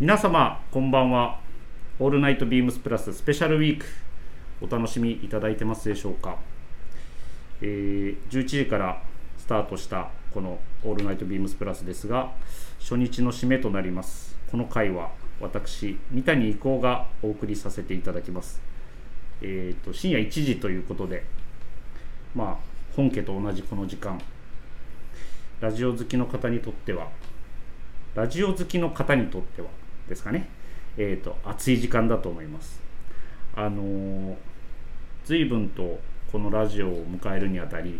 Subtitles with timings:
[0.00, 1.38] 皆様こんばんは。
[2.00, 3.86] オールナイトビームスプラススペシャルウィーク
[4.60, 6.36] お楽しみいただいてますでしょうか、
[7.60, 9.00] えー11時から
[9.38, 12.32] スタートしたこのオールナイトビームスプラスですが
[12.80, 14.36] 初日の締めとなります。
[14.50, 18.60] この回は私三谷伊幸がお送りさせていただきます。
[19.42, 21.24] えー、と深夜1時ということで
[22.34, 22.56] まあ
[22.96, 24.20] 本家と同じこの時間。
[25.60, 27.06] ラジオ好きの方にとっては
[28.16, 29.68] ラジオ好きの方にとっては
[30.08, 30.48] ですかね。
[30.96, 32.80] えー、と暑い時間だと思います。
[33.54, 34.34] あのー
[35.24, 36.00] 随分と
[36.30, 37.98] このラジオを迎えるにあたり、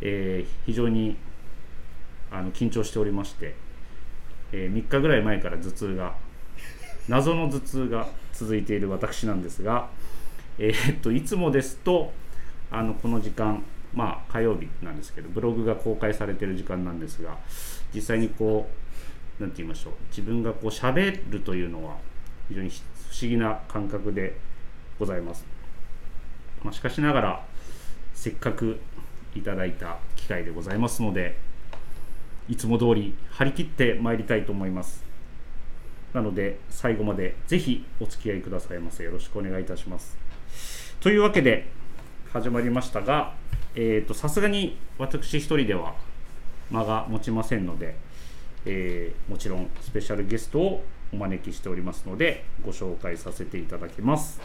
[0.00, 1.16] えー非常に
[2.30, 3.54] あの緊張しておりまして、
[4.52, 6.14] え3日ぐらい前から頭痛が
[7.08, 9.88] 謎の頭痛が続いている私なんですが、
[10.58, 12.12] えーっといつもですと
[12.70, 13.62] あのこの時間
[13.94, 17.38] まあ火曜日なんですけどブログが公開されている時間なんですが
[17.94, 18.85] 実際にこう
[19.38, 19.92] なんて言いましょう。
[20.08, 21.96] 自分がこう喋るというのは
[22.48, 22.74] 非常に不
[23.20, 24.36] 思議な感覚で
[24.98, 25.44] ございます。
[26.64, 27.44] まあ、しかしながら
[28.14, 28.80] せっかく
[29.34, 31.36] いただいた機会でございますので
[32.48, 35.04] いつも通り張り切って参りたいと思います。
[36.14, 39.04] なので最後までぜひお付き合いくださいませ。
[39.04, 40.16] よろしくお願いいたします。
[41.00, 41.68] というわけで
[42.32, 43.34] 始まりましたが
[44.14, 45.94] さすがに私一人では
[46.70, 47.96] 間が持ちませんので、
[48.66, 54.40] えーもちろんスペシャルゲストをお招きしておりますのでご紹介させていただきます。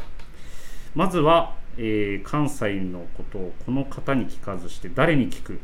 [0.95, 5.59] まずは、えー関西のことをこの方に聞かずして誰に聞く。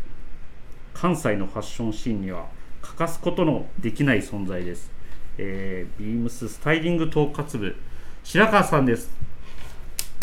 [0.93, 2.47] 関西のファッションシーンには
[2.81, 4.89] 欠かすことのできない存在です、
[5.37, 7.75] えービームススタイリング統括部
[8.23, 9.11] 白川さんです。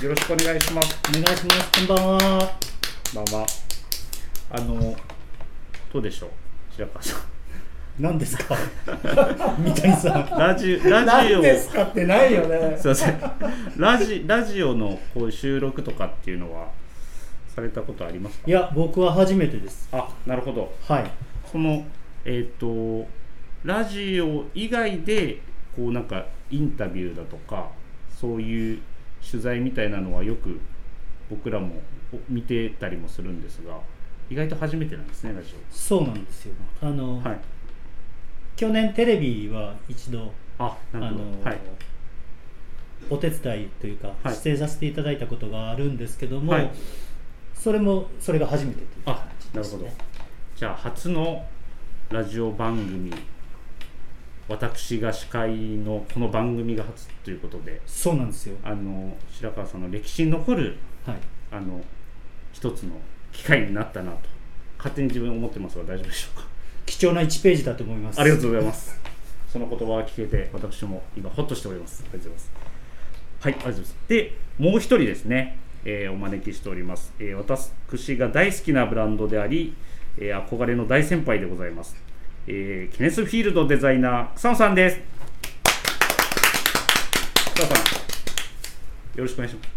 [0.03, 0.98] よろしくお願いします。
[1.09, 1.87] お願いします。
[1.87, 2.19] こんばんは。
[3.15, 3.47] まあまあ
[4.51, 4.97] あの
[5.93, 6.31] どうでしょう
[6.73, 7.34] 白川さん
[7.98, 8.56] 何ですか？
[9.59, 10.39] 三谷さん。
[10.39, 13.20] ラジラジオ何ですかってないよねすいません
[13.77, 16.69] ラジラジオのこう収録とかっていうのは
[17.55, 18.45] されたことありますか？
[18.48, 19.89] いや、僕は初めてです。
[19.92, 21.11] あなるほどはい。
[21.52, 21.85] その
[22.24, 23.07] えっ、と
[23.64, 25.40] ラジオ以外で
[25.77, 27.69] こうなんかインタビューだとか
[28.20, 28.80] そういう
[29.29, 30.58] 取材みたいなのはよく
[31.30, 31.80] 僕らも
[32.29, 33.79] 見てたりもするんですが
[34.30, 36.55] 意外と初めてなんですねラジそうなんですよ。
[36.83, 37.39] あの、オはい
[38.57, 41.07] 去年テレビは一度、ああの、
[41.42, 41.59] はい
[43.11, 46.70] お手伝いというか、はい出演させていただいたことがあるんですけども、はい
[47.55, 50.05] それもそれが初めてというあ感じなるほどですね。
[50.57, 51.45] じゃあ初の
[52.11, 53.13] ラジオ番組
[54.48, 58.57] 私が司会のこの番組が初ということでそうなんですよ。
[58.63, 60.77] あの白川さんの歴史に残る
[61.07, 61.17] はい。
[61.51, 61.81] あの
[62.53, 62.93] 一つの
[63.33, 64.19] 機会になったなと
[64.77, 66.47] 勝手に自分思ってますが大丈夫でしょうか？
[66.86, 68.20] 貴重な1ページだと思います。
[68.20, 68.98] ありがとうございます。
[69.52, 72.02] その言葉が聞けて私も今ホッとしております。
[72.05, 72.64] ありがとうございます。
[73.40, 73.96] はいありがとうございます。
[74.08, 79.74] でもう一人ですね、えーお招きしております、えー私が大好きなブランドであり、
[80.18, 81.96] えー憧れの大先輩でございます、
[82.46, 85.01] えーケネスフィールドデザイナー草野さんです。
[87.55, 87.84] 草野さん
[89.18, 89.68] よろしくお願いします。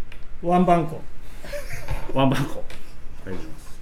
[0.42, 1.02] ワンバンコ。
[2.14, 2.64] ワンバンコ。
[3.26, 3.80] ありがとうございます。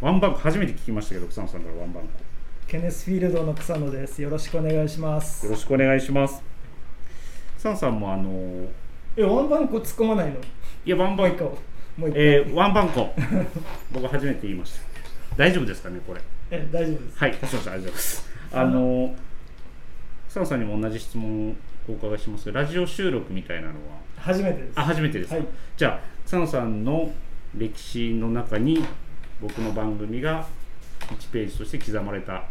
[0.00, 2.25] ワンバンコ、初めて聞きましたけど、草野さんからワンバンコ。
[2.66, 6.42] ケネスフィールドの草野ですよろしくお願いしますよろしくお願いします。
[7.58, 8.66] 草野さんも、あの
[9.16, 10.36] えワンバンコ突っ込まないの？
[10.84, 13.14] いや、ワンバンコ、もう一個もう一個えー、ワンバンコ。
[13.92, 14.80] 僕初めて言いました。
[15.36, 16.20] 大丈夫ですかね、これ？
[16.50, 18.30] え大丈夫ですはい、すみません、ありがとうございます。
[18.52, 19.14] あの
[20.28, 21.54] 草野さんにも同じ質問を
[21.88, 23.74] お伺いしますが、ラジオ収録みたいなのは、
[24.18, 25.36] 初めてですあ、初めてですか？
[25.36, 27.12] はいじゃあ、草野さんの
[27.56, 28.84] 歴史の中に、
[29.40, 30.46] 僕の番組が
[31.14, 32.44] 1ページとして刻まれた、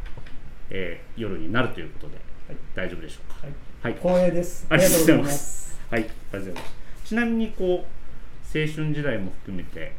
[0.69, 2.15] えー夜になるということで、
[2.47, 3.47] はい大丈夫でしょうか？
[3.47, 5.79] はいはい、光栄ですありがとうございます。
[5.89, 6.75] はい、ありがとうございます。
[7.05, 9.93] ちなみに、こう、青春時代も含めて、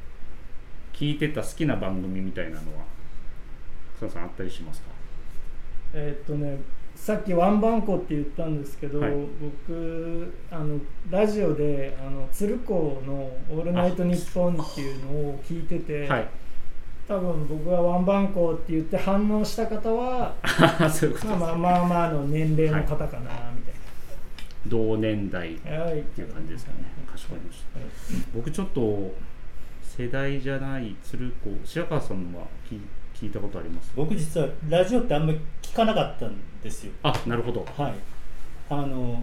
[0.92, 2.84] 聞いてた好きな番組みたいなのは、
[3.96, 4.88] 草野さんあったりしますか？
[5.94, 6.58] えーっとね
[6.96, 9.12] さっきワンバンコって言ったんですけど、はい
[9.68, 10.80] 僕あの
[11.10, 12.72] ラジオであの鶴子
[13.06, 13.12] の
[13.54, 16.28] 「オールナイトニッポン」っていうのを聞いてて、はい。
[17.08, 23.66] 多分僕がワンバンコって言って反応した方はあ そういうことですまあまあまあまあの年齢の方かなみ
[24.68, 26.78] 同年代ったいな、はい、ていう感じですかね。
[27.10, 28.26] かしこまりました。
[28.34, 29.14] 僕ちょっと
[29.82, 32.80] 世代じゃない鶴子白川さんは聞
[33.14, 33.92] 聞いたことあります？
[33.94, 36.92] 僕実はラジオってあんまり聞かなかったんですよ。
[37.02, 37.94] あなるほどはい。
[38.68, 39.22] あの、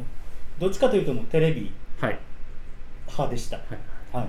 [0.60, 2.18] どっちかというともうテレビはい
[3.08, 3.58] 派でした。
[3.58, 3.64] は
[4.14, 4.28] いはい、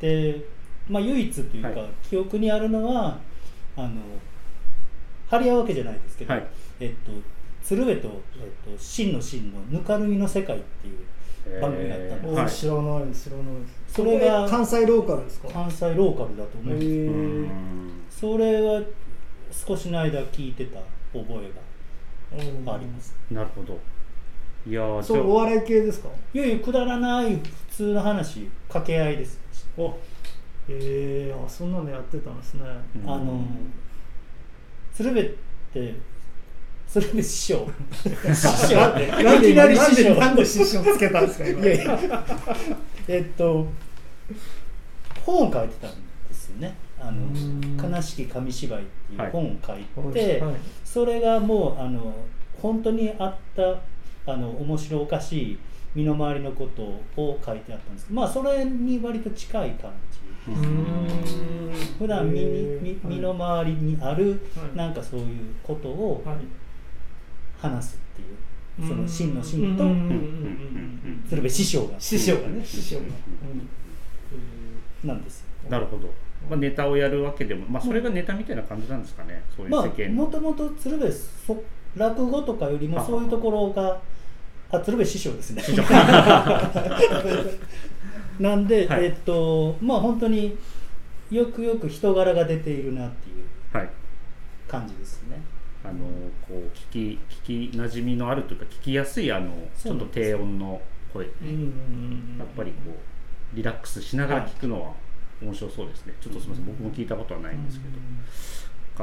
[0.00, 0.44] で、
[0.88, 1.88] まあ、唯一というか、はい。
[2.02, 3.18] 記憶にあるのは
[3.76, 3.90] あの
[5.30, 6.46] 張り合うわけじゃないですけど、はい。
[6.80, 7.12] えっと、
[7.62, 12.26] 鶴瓶と,、えー、と真の真のぬかるみの世界っていう番組だったんです。
[12.26, 12.50] おはい。
[12.50, 13.46] 知らない知らない
[13.88, 15.48] それが関西ローカルですか？
[15.48, 17.14] 関西ローカルだと思うんですへうー
[17.46, 17.90] ん。
[18.10, 18.82] それは
[19.50, 20.78] 少しの間聞いてた
[21.12, 21.52] 覚え
[22.66, 23.14] があります。
[23.30, 23.78] なるほど。
[24.64, 26.08] いやーそうお笑い系ですか？
[26.34, 29.40] いやいやくだらない普通の話掛け合いです。
[29.76, 29.94] お
[30.68, 32.62] へえあそんなのやってたんですね。
[33.04, 33.10] うん。
[33.10, 33.44] あの
[34.94, 35.28] 鶴瓶っ
[35.72, 35.94] て
[36.86, 37.68] 鶴瓶師匠。
[38.34, 38.86] 師匠。
[38.90, 41.60] っていきなり師匠でなんで師匠つけたんですか今。
[41.64, 42.24] いやいや。
[43.08, 43.66] えっと
[45.24, 45.90] 本を書いてたん
[46.28, 50.54] ですよね「あの悲しき紙芝居」っていう本を書いて、はい。
[50.84, 52.14] それがもうあの
[52.60, 53.80] 本当にあった
[54.30, 55.58] あの面白おかしい
[55.94, 56.82] 身の回りのこと
[57.20, 58.06] を書いてあったんです。
[58.06, 60.18] けどまあそれに割と近い感じ
[61.98, 64.76] 普段身に身身の回りにあるはい。
[64.76, 66.36] なんかそういうことをはい。
[67.60, 69.84] 話すっていうその真の真と
[71.28, 71.94] 鶴瓶師匠が。
[71.98, 73.04] 師匠がね師匠が。
[75.04, 75.46] なんですよ。
[75.68, 76.08] なるほど、
[76.50, 79.42] まあ、ネタをやるわけでも、まあ、それがネタみたいな感じなんですかね。
[79.56, 81.62] そういうまあ世間の、もともと鶴瓶そ
[81.96, 84.00] 落語とかよりもそういうところが
[84.70, 85.62] あ鶴瓶師匠ですね
[88.42, 89.04] なんで、はい。
[89.06, 90.56] えっとまあ本当に
[91.30, 93.90] よくよく人柄が出ているなっていうはい。
[94.68, 95.40] 感じですね。
[95.84, 95.98] あの
[96.46, 100.80] こう聞き聞き馴染みのあるというか聞きやすいあのちょっと低音の
[101.12, 101.28] 声、う。
[101.44, 104.92] んうんうんやっぱりこうリラックスしながら聞くのは
[105.42, 106.66] 面白そうですね、ちょっとすみません。
[106.66, 107.84] 僕も聞いたことはないんですけ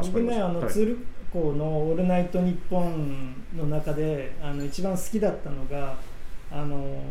[0.01, 0.85] ど、僕ねあまりましたはい。
[0.87, 0.97] の鶴
[1.33, 5.95] 子の「オールナイトニッポン」の中であの一番好きだったのが
[6.49, 7.01] あの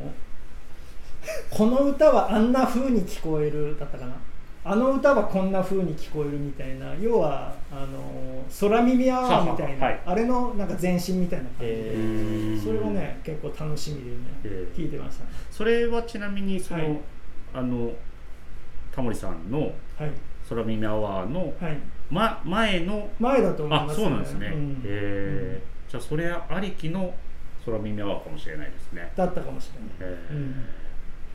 [1.50, 4.14] この歌はあんな風に聞こえるだったかな。
[4.64, 6.94] あの歌はこんな風に聞こえるみたいな。
[6.96, 10.00] 要はあの空耳アワーみたいなはははい。
[10.04, 15.30] あれのなんか前身みたいな感じで、それがね結構楽しみでね、ええ聞いてましたね。
[15.50, 16.98] それはちなみにその、はい。
[17.54, 17.92] あの
[18.94, 19.72] タモリさんのはい。
[20.48, 21.78] 空耳アワーの、はい。
[22.10, 24.82] ま、前の前だと思いあますそうなんですね、うん。
[24.84, 25.90] えー。
[25.90, 27.14] じゃあそれありきの
[27.64, 29.70] 空耳アワーかもしれないですね、だったかもし
[30.00, 30.34] れない、えー。
[30.34, 30.64] うん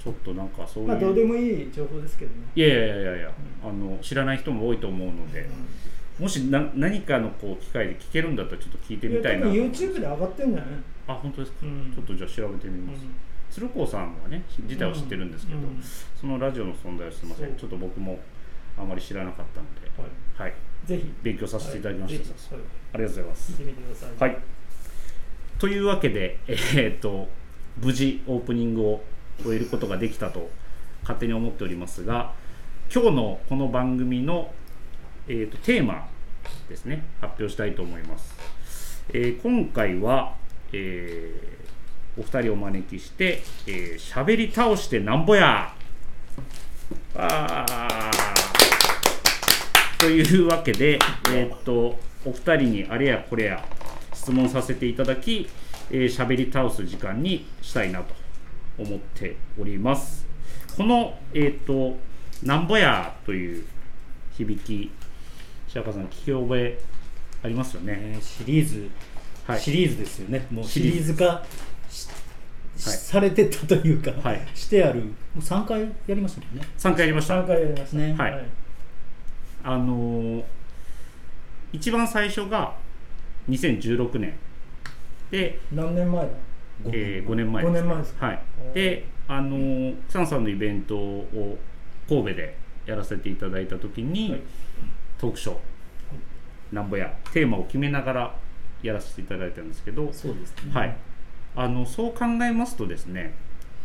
[0.04, 2.38] ちょっとなんかそういう、まあどうでもいい情報ですけどね。
[2.56, 3.32] いやいやいやいや
[3.64, 5.48] あの知らない人も多いと思うので、
[6.20, 9.48] もしな何かのこう機会で聞けるんだったらちょっと聞いてみたいな。
[9.48, 10.70] YouTube で上がってんじゃない、
[11.08, 11.94] あ本当ですか、うん。
[11.96, 13.06] ちょっとじゃあ調べてみます、
[13.50, 15.66] 鶴光さんはね自体は知ってるんですけど、うん。
[15.66, 15.84] うん。
[16.20, 18.20] そのラジオの存在をすみませんちょっと僕も
[18.78, 19.90] あまり知らなかったので
[20.38, 20.50] はい。
[20.50, 20.54] はい。
[20.86, 21.14] ぜひ。
[21.24, 22.64] 勉強させていただきました、はい。
[22.96, 23.52] ありがとうございます。
[23.54, 24.30] 聞いてみてください。
[24.30, 24.38] はい。
[25.60, 27.30] というわけでえーっと
[27.82, 29.04] 無事オープニングを
[29.42, 30.50] 終えることができたと
[31.02, 32.34] 勝手に思っておりますが
[32.94, 34.54] 今日のこの番組の、
[35.28, 36.08] えーっとテーマ
[36.70, 38.36] ですね発表したいと思います、
[39.10, 40.36] えー今回は、
[40.72, 41.64] えー
[42.16, 45.74] お二人をお招きして「えー、しゃべり倒してなんぼや!」
[47.16, 48.12] わー
[50.00, 51.00] というわけで、
[51.32, 53.66] えーっとお二人にあれやこれや
[54.14, 55.50] 質問させていただき、
[55.90, 58.14] えー、しゃべり倒す時間にしたいなと
[58.78, 60.26] 思っております。
[60.76, 61.98] この、えーっと
[62.44, 63.66] なんぼやという
[64.38, 64.92] 響き
[65.68, 66.80] 白川さん聞き覚え
[67.44, 67.94] ありますよね？
[67.98, 68.90] えーシリーズ、
[69.48, 69.60] はい。
[69.60, 70.46] シリーズですよね。
[70.52, 71.46] もうシシリーズ化
[71.90, 72.08] し
[72.80, 74.42] されてたというか、はい。
[74.56, 75.02] してある。
[75.02, 76.68] もう3回やりましたもんね。
[76.78, 77.42] 3回やりました。
[77.42, 78.14] 3回やりましたね。
[78.18, 78.46] はい。
[79.64, 80.44] あのー
[81.72, 82.76] 一番最初が
[83.50, 84.34] 2016年。
[85.32, 86.30] で、何年前だ？
[86.86, 88.42] えー5年前です、5年前ですはい。
[88.74, 91.58] であのー草野さんのイベントを
[92.08, 94.42] 神戸でやらせていただいた時に、はい。
[95.18, 95.56] トークショー
[96.74, 98.36] なんぼやテーマを決めながら
[98.82, 100.72] やらせていただいたんですけど、そうですね。
[100.74, 100.96] はい、
[101.56, 103.34] あのそう考えますとですね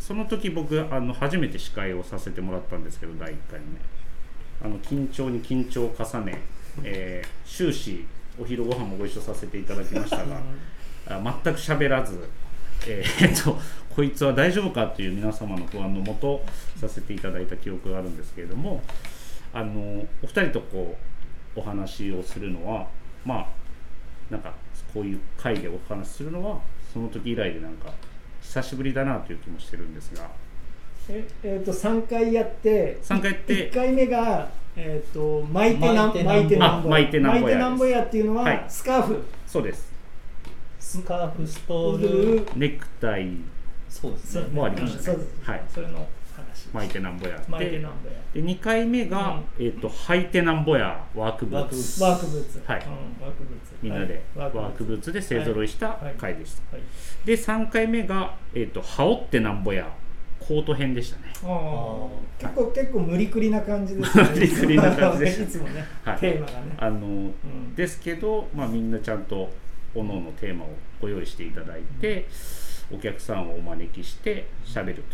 [0.01, 3.67] その時僕あの初めて司会をさせてもらったんですけど第1回目。
[4.61, 6.41] あの緊張に緊張を重ね、
[6.83, 8.05] えー終始
[8.41, 10.41] お昼ご飯もご一緒させていただきましたが
[11.07, 12.29] あ全く喋らず、
[12.87, 13.59] えーっと
[13.99, 16.41] こいつは大丈夫かという皆様の不安のもと
[16.81, 18.81] させていただいた記憶があるんですけれども
[19.53, 20.97] あのお二人とこ
[21.57, 22.87] うお話をするのは
[23.25, 23.47] まあ
[24.31, 24.53] なんか
[24.95, 26.61] こういう会でお話しするのは
[26.93, 27.91] その時以来でなんか
[28.41, 30.31] 久しぶりだなという気もしてるんですが。
[31.11, 37.59] ええー、と3回やって3回やって1回目が、えー、と巻いてなん巻いて巻いてなんぼあ巻いてなんぼやです。
[37.59, 38.65] なんぼやっていうのは、はい。
[38.69, 39.25] スカーフ。
[39.47, 39.98] そうです
[40.79, 43.37] スカーフストールルネクタイ
[43.89, 44.49] そうですね。
[44.49, 45.19] もありましたね。
[45.43, 45.63] はい。
[45.69, 46.07] それの
[46.37, 47.51] 話巻いてなんぼやって。
[47.51, 48.15] 巻いてなんぼや。
[48.33, 52.03] で2回目が、えー、と履いてなんぼやワークブーツ。
[52.03, 52.63] ワークブーツ。
[52.67, 52.81] はい。
[52.81, 53.75] うん、ワークブーツ。
[53.83, 54.53] みんなではい。
[54.55, 56.15] ワークブーツで勢ぞろいしたはい。
[56.19, 57.27] 回でした、はい。
[57.27, 59.91] で3回目が、えー、と羽織ってなんぼや
[60.39, 61.25] コート編でしたね。
[62.39, 64.25] 結構結構無理くりな感じですね。
[64.33, 65.43] 無理くりな感じでした。
[65.45, 66.19] いつもね、はい。
[66.19, 66.77] テーマがね。
[66.79, 67.75] あのうん。
[67.75, 69.51] ですけど、まあ、みんなちゃんと
[69.99, 70.69] 各々のテーマを
[71.01, 72.29] ご用意していただいて
[72.93, 75.05] お客さんをお招きして喋るという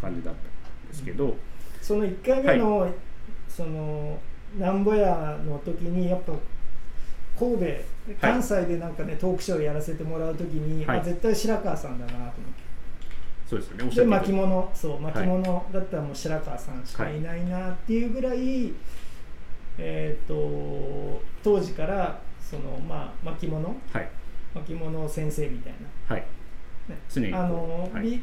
[0.00, 0.40] 感じだった
[0.86, 1.36] んですけど、
[1.82, 2.90] その1回目の、
[3.48, 4.18] その
[4.58, 6.32] なんぼやの時にやっぱ
[7.38, 7.64] 神戸
[8.20, 11.00] 関西でなんかね、トークショーやらせてもらう時に、はい。
[11.00, 12.36] あ絶対白川さんだなと思って。
[13.48, 13.94] そうですよね。
[13.94, 18.72] で巻物そう巻物だったらもう白川さんしかいないなっていうぐらい、
[19.78, 23.68] えっ、と当時からそのまあ巻物？
[23.92, 24.08] はい。
[24.54, 25.72] 巻物先生みたい
[26.08, 26.14] な。
[26.14, 26.24] はい。
[26.88, 26.96] ね。
[27.08, 28.02] 常にあの、はい。
[28.02, 28.22] ビ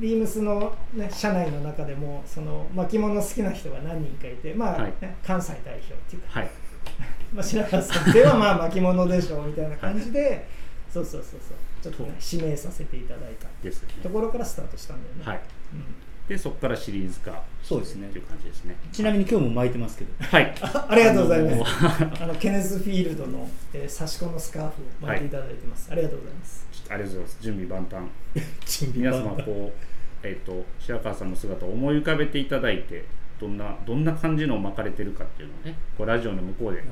[0.00, 4.92] ビームスの、ね、社内の中でもその巻物好きな人が何人かいて、まあはい。
[5.00, 6.50] ね関西代表っていうか、はい。
[7.32, 10.46] まあ、白川さんではまあ巻物でしょうみたいな感じで、
[10.92, 11.58] そうそうそうそう。
[11.82, 13.48] ちょっとね指名させていただいた。
[13.62, 13.94] ですよね。
[14.02, 15.24] ところからスタートしたんだよね。
[15.24, 15.40] はい。
[15.72, 18.08] うんでそこからシリーズ化そうですね。
[18.08, 18.76] っていう感じですね。
[18.92, 20.10] ちなみに今日も巻いてますけど。
[20.20, 20.54] はい。
[20.60, 21.86] あ ありがとうございます。
[21.86, 25.90] あ あのケネスフィールドの、えー、刺し子のスカーフを巻いていただいてます。
[25.90, 26.66] ありがとうございます。
[26.88, 27.38] ありがとうございます。
[27.40, 28.02] 準備万端。
[28.80, 29.38] 準備皆万端。
[29.38, 33.04] 様こうえっ、と白川さんの姿を思い浮かべていただいて
[33.38, 36.82] どんなどんな感じのを巻かれてるかっていうのをねこうラジオの向こうで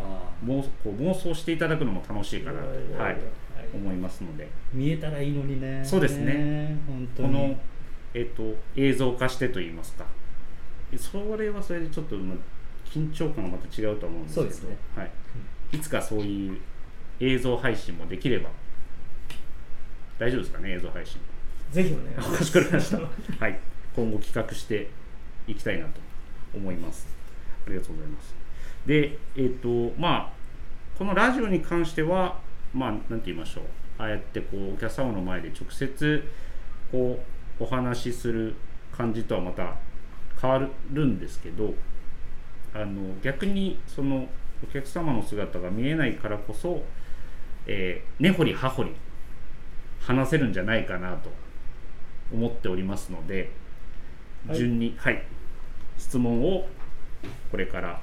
[0.44, 3.16] 妄こう妄想していただくのも楽しいかなと、はい、
[3.74, 4.48] 思いますので。
[4.72, 5.82] 見えたらいいのにね。
[5.84, 6.76] そうですね。
[6.86, 7.28] 本当に。
[7.28, 7.60] この、
[8.14, 8.42] えっと
[8.76, 10.04] 映像化してといいますか
[10.96, 12.36] それはそれでちょっとまあ
[12.84, 15.10] 緊張感がまた違うと思うんですけどすねはい、
[15.72, 16.58] いつかそういう
[17.20, 18.50] 映像配信もできれば
[20.18, 21.20] 大丈夫ですかね映像配信
[21.72, 22.96] ぜひお願いします。
[23.40, 23.58] はい、
[23.96, 24.90] 今後企画して
[25.48, 26.00] いきたいなと
[26.54, 27.06] 思います。
[27.66, 28.34] ありがとうございます。
[28.86, 30.32] で、えっ、と、まあ、
[30.98, 32.38] このラジオに関しては、
[32.74, 33.64] まあ、なんて言いましょう。
[33.96, 36.24] ああやってこうお客様の前で直接
[36.90, 37.31] こう
[37.62, 38.56] お話しする
[38.90, 39.76] 感じとはまた
[40.40, 41.74] 変わるんですけど、
[42.74, 44.26] あの逆にその
[44.64, 46.82] お客様の姿が見えないからこそ、
[47.66, 48.92] えー根掘り葉掘り
[50.00, 51.30] 話せるんじゃないかなと
[52.32, 53.34] 思っておりますので、
[54.48, 55.22] はい順に、はい、
[55.98, 56.66] 質問を
[57.52, 58.00] これから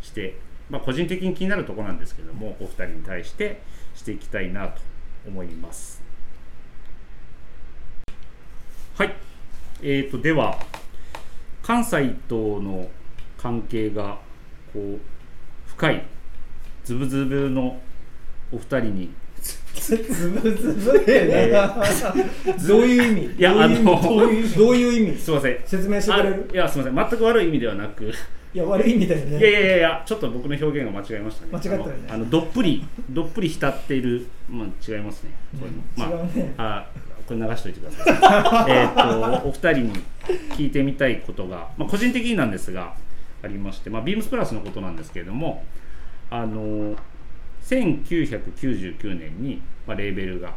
[0.00, 0.36] して、
[0.68, 3.62] まあ、個人的に気になるところなんですけどもお二人に対して
[3.94, 4.80] していきたいなと
[5.28, 6.09] 思います。
[9.00, 9.14] はい、
[9.80, 10.58] えー、とでは
[11.62, 12.86] 関西との
[13.38, 14.18] 関係が
[14.74, 15.00] こう
[15.64, 16.04] 深い
[16.84, 17.80] ズブズブの
[18.52, 19.10] お二人に。
[19.72, 20.82] ズブズブ
[22.68, 23.38] どういう意味？
[23.38, 24.18] いやあのど
[24.72, 25.18] ういう意味？
[25.18, 25.58] すいません。
[25.64, 26.50] 説明してくれある？
[26.52, 27.10] いやすみません。
[27.10, 28.04] 全く悪い意味ではなく。
[28.52, 29.38] いや悪い意味だよね。
[29.38, 31.52] いやいやいやちょっと僕の表現が間違えましたね。
[31.52, 32.08] 間違ったよね。
[32.10, 35.30] あのどっぷりどっぷり浸っているまあ違いますね。
[35.58, 36.28] これもま
[36.58, 36.86] ああ
[37.30, 38.66] これ流しといてください。
[38.74, 39.92] えっとお二人に
[40.56, 42.94] 聞いてみたいことが、まあ、個人的になんですが
[43.42, 45.64] ありまして、まあ、ビームスプラスのことなんですけれども
[46.28, 46.96] あの
[47.62, 50.54] 1999年に、まあ、レーベルが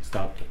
[0.00, 0.44] スタート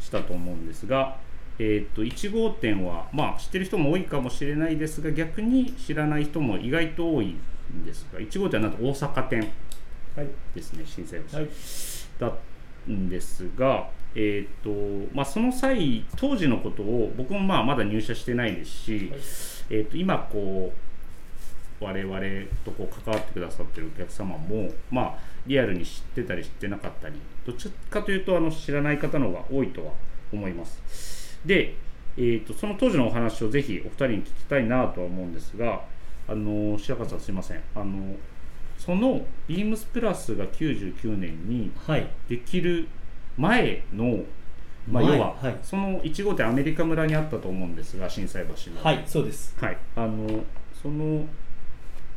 [0.00, 1.16] したと思うんですが、
[1.58, 9.48] えー、と1号店は、まあ、知ってる人も多いかもしれないですが逆に知らない人も意外と多いんですが1号店はなんと大阪店
[10.16, 10.28] はい。
[10.54, 11.48] ですね心斎橋、はい。
[12.18, 12.32] だ
[12.90, 19.12] んですが、えーとまあ、その際当時のことを僕もまあまだ入社してないですし、
[19.68, 20.72] えー、と今こ
[21.80, 22.18] う我々
[22.64, 29.92] とこう関わってくださってるお客様も、まあ、リアルに知ってたり知ってなかったりどっちかというとあの知らない方の方が多いとは
[30.32, 31.38] 思います。
[31.44, 31.74] で、
[32.16, 35.82] えー、とその当時のお話をぜひお二人に聞きたいなとは思うんですが
[36.26, 38.16] あの白川さんすいませんあの
[38.78, 42.88] そのビームスプラスが99年にはいできる
[43.36, 44.24] 前の、
[44.88, 45.58] まあ、前要は、はい。
[45.62, 48.82] その1号店アメリカ村にあったと思うんですが心斎橋の。
[48.82, 49.54] はいそうです。
[49.60, 50.44] はい、あの
[50.82, 51.26] その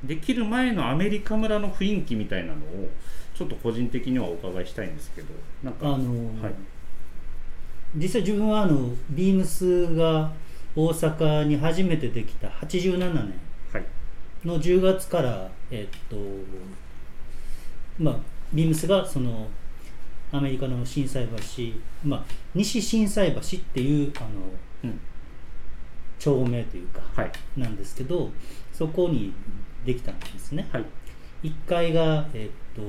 [0.03, 2.89] できる前のアメリカ村の雰囲気みたいなのを
[3.35, 5.27] ちょっと個人的にはお伺いしたいんですけど
[5.63, 6.53] なんかあのはい。
[7.95, 10.31] 実際自分はあのビームスが
[10.75, 13.33] 大阪に初めてできた87年。
[13.73, 13.85] はい。
[14.45, 16.15] の10月からえっと
[17.97, 18.15] まあ
[18.53, 19.47] ビームスがその
[20.31, 24.27] アメリカの心斎橋、まあ、西心斎橋っていうあの
[24.83, 24.99] うん。
[26.19, 27.31] 町名というかはい。
[27.57, 28.29] なんですけど
[28.73, 29.33] そこに
[29.85, 30.85] できたんですね、はい。
[31.43, 32.81] 1階が、えっと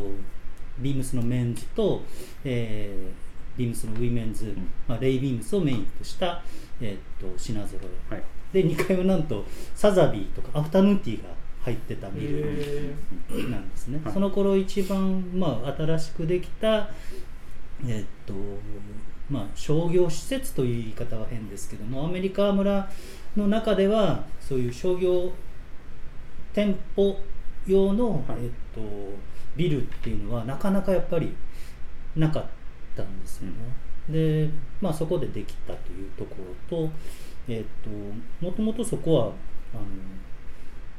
[0.79, 2.03] ビームスのメンズと、
[2.45, 3.31] えー
[3.61, 4.69] ビームスのウィメンズ、ん。
[4.89, 6.43] まあ、レイ・ビームスをメインとした、
[6.81, 7.79] えー、と品揃
[8.11, 8.15] え。
[8.15, 8.23] はい。
[8.53, 9.45] で2階はなんと
[9.75, 11.29] サザビーとかアフタヌーンティーが
[11.63, 14.15] 入ってたビルへなんですね、はい。
[14.15, 16.89] その頃一番、まあ、新しくできた、
[17.87, 18.35] えっと
[19.31, 22.91] まあ、商業施設という言い方は変ですけどもアメリカ村
[23.37, 25.31] の中ではそういう商業
[26.53, 27.17] 店舗
[27.67, 28.81] 用の、はいえっと、
[29.57, 31.33] ビルっていうのはなかなかやっぱり
[32.17, 32.45] なかっ
[32.97, 33.55] たんですよね。
[34.09, 36.37] で、まあ、そこでできたというとこ
[36.71, 36.91] ろと,、
[37.49, 37.91] えっと
[38.45, 39.27] もともとそこは
[39.75, 39.83] あの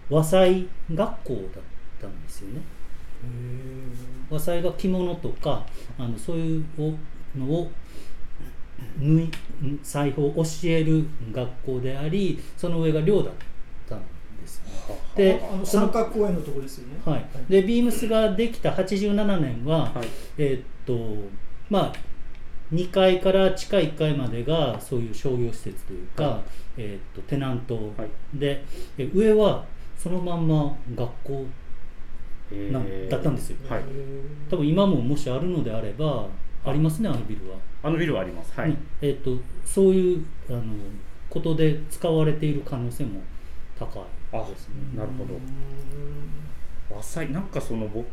[0.09, 1.63] 和裁学校だっ
[1.99, 2.61] たんですよね。
[4.29, 5.65] 和裁が着物とか
[5.97, 6.65] あのそういう
[7.37, 7.71] のを
[8.99, 9.31] 縫い
[9.83, 13.33] 裁縫を教える学校でありその上が寮だっ
[13.87, 13.99] たん
[14.41, 14.61] です。
[15.15, 16.99] であの三角公園のとこですよね。
[17.05, 20.07] はい、でビームスができた87年は、はい。
[20.37, 21.29] えーっと
[21.69, 21.93] まあ
[22.73, 26.41] 2階から地下1階までがそういう商業施設というか、はい。
[26.77, 28.09] えーっとテナントはい。
[28.33, 28.63] で、
[28.97, 29.65] え上は
[29.97, 31.45] そのまんま学校
[33.09, 33.57] だったんですよ。
[33.69, 33.83] はい。
[34.49, 36.27] 多分今ももしあるのであれば
[36.65, 38.51] ありますねあのビルは、あのビルはあります。
[38.59, 40.61] はい、ねえーっとそういうあの
[41.29, 43.21] ことで使われている可能性も
[43.79, 44.03] 高い
[44.33, 44.75] あですね。
[44.95, 45.39] なるほど。
[46.95, 48.03] 和裁なんかそのぼ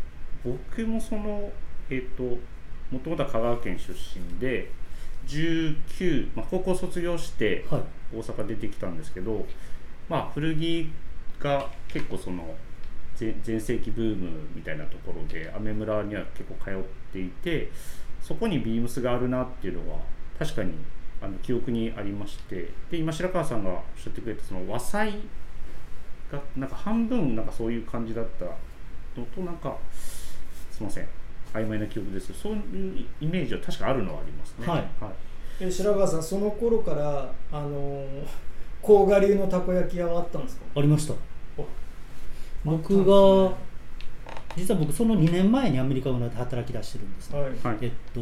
[0.44, 1.50] 僕もその
[1.90, 4.70] えっ、ともともとは香川県出身で
[5.26, 7.82] 19、まあ、高校卒業してはい。
[8.14, 9.44] 大阪出てきたんですけど、
[10.08, 10.90] まあ、古着
[11.38, 12.54] が結構その
[13.18, 16.74] 全全盛期ブームみたいなところでアメ村には結構通っ
[17.12, 17.70] ていて
[18.22, 19.98] そこにビームスがあるなっていうのは
[20.38, 20.72] 確かに
[21.20, 25.12] あの記憶にありましてで今白川さんがおっしゃってくれたその和裁
[26.30, 29.76] がなんか半分なんかそういう感じだったのとなんか
[30.70, 31.08] すいません
[31.54, 32.56] 曖昧な記憶ですけどそうい
[33.02, 34.66] うイメージは確かあるのはありますね。
[34.66, 34.84] はい。
[35.60, 38.04] え白川さんその頃からあの
[38.82, 40.62] 甲賀流のたこ焼き屋はあったんですか？
[40.76, 41.14] ありました。
[41.56, 41.66] お
[42.68, 43.56] 僕が
[44.56, 47.50] 実は僕その2年前にアメリカ村で働き出してるんですね、はい。
[47.50, 47.78] はい。
[47.82, 48.20] えっと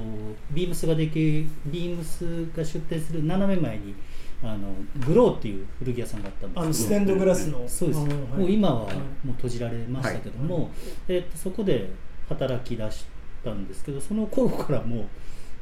[0.50, 3.94] ビームスができビームスが出店する斜め前に
[4.42, 4.74] あの
[5.06, 6.60] グローっていう古着屋さんがあったんですけど。
[6.62, 7.66] あのステンドグラスの。
[7.66, 8.40] そうです、んはい。
[8.40, 10.70] もう今はもはいう閉じられましたけども、
[11.08, 11.90] えっと、そこで
[12.28, 13.06] 働き出し
[13.42, 15.04] たんですけどその頃からもう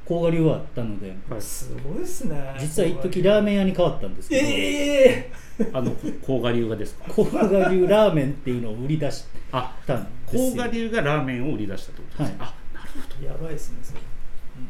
[0.07, 2.55] 甲賀流はあったのではいすごいですね。
[2.59, 5.33] 実は一時ラーメン屋に変わったんですけど、ええ
[5.73, 5.93] あの
[6.27, 7.13] 甲賀流がですか？
[7.13, 10.51] 甲賀流ラーメンっていうのを売り出しあたんですよ。
[10.51, 12.49] 甲賀流がラーメンを売り出したってことですね、はい。
[12.51, 13.27] あなるほど。
[13.27, 14.01] やばいですねそれ。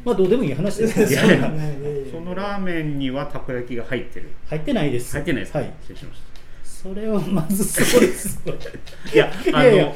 [0.03, 5.11] まあどうでもいい話ですけどいやいやねいやいや そのラーメンにはたこ焼きが入ってる入ってないです。
[5.13, 5.73] 入ってないですか、はい。
[5.81, 6.19] 失礼しまし
[6.63, 8.41] それはまずそうです。
[9.13, 9.95] いやあの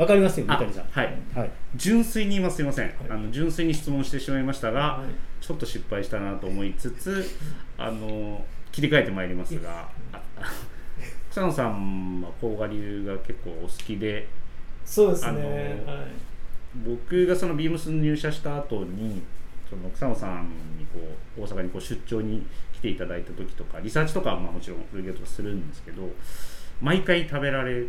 [0.00, 0.84] わかりますよ三あ谷さん。
[0.90, 1.14] はい。
[1.34, 1.50] はい。
[1.76, 2.92] 純粋に言いますすいません、い。
[3.10, 5.44] あの純粋に質問してしまいましたが、はい。
[5.44, 7.22] ちょっと失敗したなと思いつつ
[7.76, 9.88] あの切り替えてまいりますが
[11.30, 14.26] 草野さんは甲賀流が結構お好きで
[14.86, 16.06] そうですね、あのはい。
[16.82, 19.22] 僕がそのビームスに入社した後に
[19.68, 20.98] その草野さんにこ
[21.38, 26.08] う大阪にこう出張に来ていただいた時とかリサーチとかはまあもちろん古着屋とかするんですけど
[26.80, 27.84] 毎回食べられ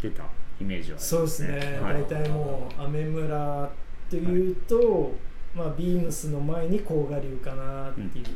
[0.00, 0.24] てた
[0.62, 1.94] イメージはありますそうですね、はい。
[1.94, 3.70] 大体もうアメ村っ
[4.08, 5.12] ていうと、
[5.54, 8.22] まあ、ビームスの前に甲賀流かなっていう、うん。
[8.22, 8.26] あ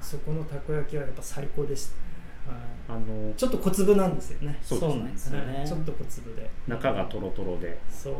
[0.00, 2.52] そこのたこ焼きはやっぱ最高でした。
[2.52, 4.58] ね、はい、あのちょっと小粒なんですよね。
[4.62, 4.98] そうですね。
[4.98, 5.58] なんですよね。
[5.58, 5.66] はい。
[5.66, 6.50] ちょっと小粒で。
[6.66, 7.78] 中がトロトロで。
[7.90, 8.14] そう。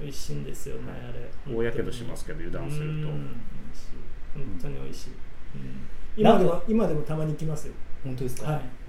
[0.00, 1.00] 美味しいんですよね、はい。
[1.10, 1.54] あれ。
[1.54, 2.86] 大やけどしますけど油断すると。
[2.86, 3.02] うん。
[3.02, 3.08] 美
[3.70, 3.94] 味しい。
[4.34, 5.12] 本当に美味しい、う
[5.58, 5.86] ん。
[6.16, 7.74] 今でも今でもたまに来ますよ。
[8.02, 8.81] 本当ですか、はい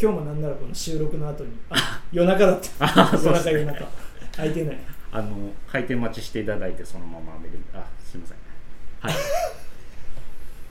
[0.00, 2.86] 今日もなんならこの収録の後にあ夜中だった。
[3.16, 3.88] 夜中夜中。
[4.36, 4.78] 空いてない。
[5.12, 8.38] あの開店待ちしていただいてそのままアメリカあすいません。
[9.00, 9.14] はい。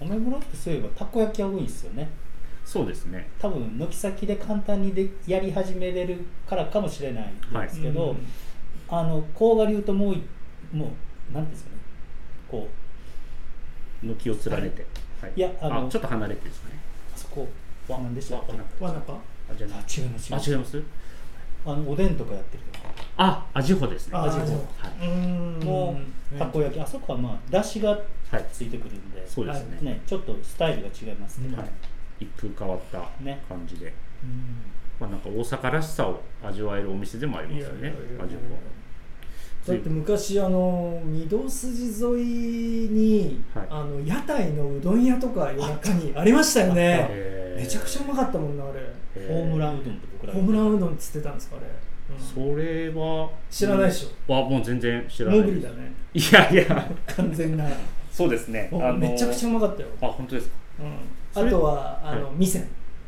[0.02, 2.10] アメ村ってそういえばたこ焼き屋多いですよね。
[2.66, 3.30] そうですね。
[3.40, 8.28] 多分軒先で簡単にでやり始めれるからかもしれないんですけど、うん
[8.90, 10.22] あの甲賀流ともうい
[10.72, 10.92] も
[11.32, 11.78] うなんていうんですかね。
[12.50, 12.68] こ
[14.04, 14.06] う。
[14.06, 14.86] 軒を連ねて、
[15.22, 15.32] はい。
[15.36, 16.72] いやあのちょっと離れてですね。
[17.16, 17.48] あそこ
[17.92, 18.54] は何でしたっけ？
[18.84, 19.18] わわなか。
[19.50, 20.34] あ違います。
[20.34, 20.82] あ違います？
[21.66, 22.64] あのおでんとかやってる
[23.18, 24.18] あ味穂ですね。
[24.18, 25.66] 味穂あじゃはい。
[25.66, 26.00] も
[26.34, 26.80] うたこ焼き。
[26.82, 28.46] あそこはまあだしがはい。
[28.52, 31.70] ついてくるんで、そうですね,、ね、ちょっとスタイルが違いますけど、はい、
[32.22, 33.44] 一風変わったね。
[33.48, 33.94] 感じで、
[34.24, 34.64] うん。
[35.00, 37.94] まあ、なんか大阪らしさを味わえるお店でもありますよね。
[38.20, 38.58] 味穂
[39.66, 43.68] だって昔あの御堂筋沿いに、はい。
[43.70, 47.56] あの屋台のうどん屋とか夜中にありましたよね。
[47.56, 48.82] めちゃくちゃうまかったもんなあれ。
[48.82, 51.68] へホームランうどんって僕らホームランうどんっつってたんですかあれ。
[52.16, 52.54] うん。
[52.54, 54.34] それは知らないでしょ。
[54.34, 55.40] はもう全然知らない。
[55.40, 55.94] モグリだね。
[56.14, 56.92] いやいや。
[57.08, 57.66] 完全な。
[58.12, 58.68] そうですね。
[58.72, 60.56] もうめちゃくちゃうまかったよ、あ本当ですか？
[61.36, 62.36] うん、あとはあの、はい。
[62.36, 62.68] ミセン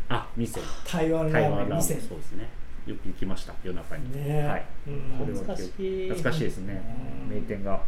[0.10, 2.10] あ店台湾ラ台湾ーメンミセンラーメン。
[2.10, 2.50] そうですね
[2.86, 4.12] よく行きました夜中に。
[4.16, 4.24] ね。
[4.28, 4.66] えはい。
[4.88, 5.18] うん。
[5.20, 6.10] それは懐かしい。
[6.10, 6.82] 懐かしいですね。
[7.30, 7.36] うん。
[7.36, 7.82] 名店が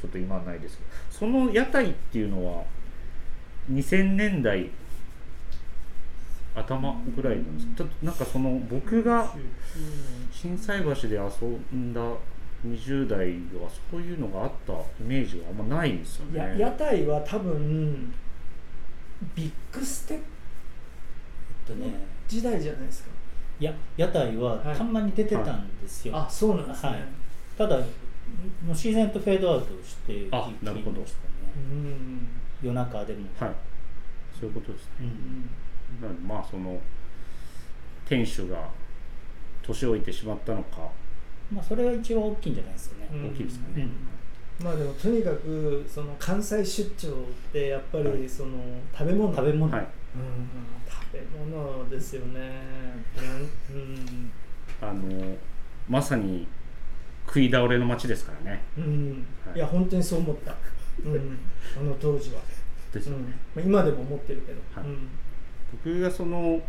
[0.00, 2.62] ちょっと今はないですけどその屋台っていうのは
[3.72, 4.70] 2000年代
[6.54, 7.76] 頭ぐらいなんですか？
[7.78, 9.34] ちょっとなんかその僕が
[10.30, 12.00] 心斎橋で遊んだ
[12.66, 13.28] 20代
[13.60, 16.38] はそういうのがあったイメージがあんまないんですよね。
[16.38, 18.12] や屋台は多分
[19.34, 20.24] ビッグステップ
[21.68, 21.94] えっとね。
[22.28, 23.10] 時代じゃないですか
[23.58, 24.76] いや屋台ははい。
[24.76, 27.04] たまに出てたんですよ、あそうなんですね、はい。
[27.56, 27.86] ただもう
[28.68, 31.04] 自然とフェードアウトしていきまあなるほど。
[31.06, 31.34] したね。
[31.56, 32.28] うん
[32.62, 33.50] 夜中でも、はい。
[34.38, 34.90] そういうことですね。
[35.00, 36.02] うん。
[36.02, 36.78] なのでまあその
[38.08, 38.68] 店主が
[39.62, 40.88] 年老いてしまったのか。
[41.52, 43.28] まあそれが一番大きいんじゃないですかね、うん。
[43.28, 43.88] 大きいですかね、
[44.62, 47.12] まあでもとにかくその関西出張っ
[47.52, 48.18] てやっぱはい。
[48.18, 48.58] りその
[48.92, 50.48] 食べ物、食べ物、はいうん。
[50.88, 52.62] 食べ物ですよね。
[53.72, 54.30] うん。
[54.80, 55.36] あの
[55.88, 56.46] まさに
[57.26, 58.62] 食い倒れの街ですからね。
[58.76, 59.56] うん、うんはい。
[59.56, 60.54] い、や本当にそう思った、
[61.04, 61.36] うん、
[61.76, 62.40] あの当時は、
[62.92, 63.24] ですよね、
[63.56, 63.62] うん。
[63.74, 64.88] まあ、今でも思ってるけど、はい。
[64.88, 65.08] うん。
[65.72, 66.60] 僕がその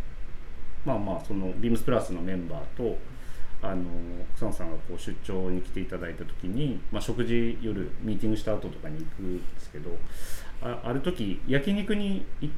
[0.85, 2.97] まあまあそのビームスプラスのメンバーと
[3.61, 3.83] あの
[4.35, 9.97] 草野さんがこう出張に来ていただいた時に、まあ、食事夜ミーティングした後とかに行くんですけど
[10.61, 12.55] あある時焼肉に行っ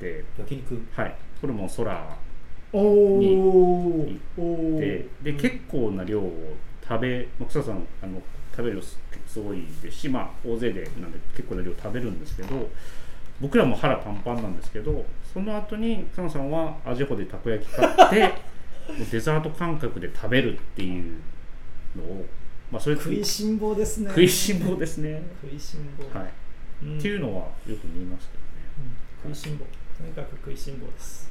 [0.00, 0.80] て焼肉？
[0.94, 1.14] はい。
[1.40, 2.16] これも空
[2.72, 4.78] におー。
[4.78, 5.36] ででうん。
[5.38, 6.56] 結構な量を
[6.86, 12.68] 食べまあ草野さんあの食べる量すすごいですし、まあ、大勢でなんで結構な量食べるんですけど
[13.40, 18.34] 僕らも腹パンパンなんですけどその後に草野さんはアジホでたこ焼き買って
[19.12, 21.20] デザート感覚で食べるっていう
[21.94, 22.26] のを、
[22.72, 24.08] まあ、それ食いしん坊ですね。
[24.08, 26.28] 食いしん坊ですね、食いしん坊、はい。
[26.82, 26.98] うん。
[26.98, 28.94] っていうのはよく見ますけどね。
[29.26, 29.34] うん。
[29.34, 29.66] 食いしん坊
[29.98, 31.28] とにかく食いしん坊です。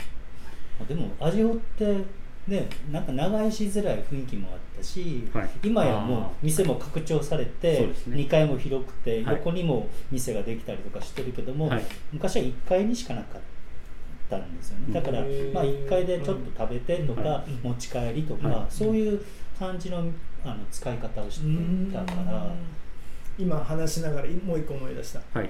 [0.79, 2.03] まあでも味をって
[2.47, 5.49] ねなんか長居しづらい雰囲気もあったし、はい。
[5.63, 8.17] 今やもう店も拡張されて、ですね。
[8.17, 9.35] 2階も広くて、はい。
[9.37, 11.83] 横にも店ができたりとかしてるけども、はい。
[12.11, 13.41] 昔は1階にしかなかっ
[14.29, 14.93] たんですよね。
[14.93, 15.21] だから、
[15.53, 18.65] まあ、1階でちょっと食べてとか、は持ち帰りとか、はい。
[18.69, 19.21] そういう
[19.57, 20.03] 感じの
[20.45, 22.53] あの使い方をしてたから、
[23.37, 25.21] 今話しながらもう一個思い出した。
[25.33, 25.49] はい。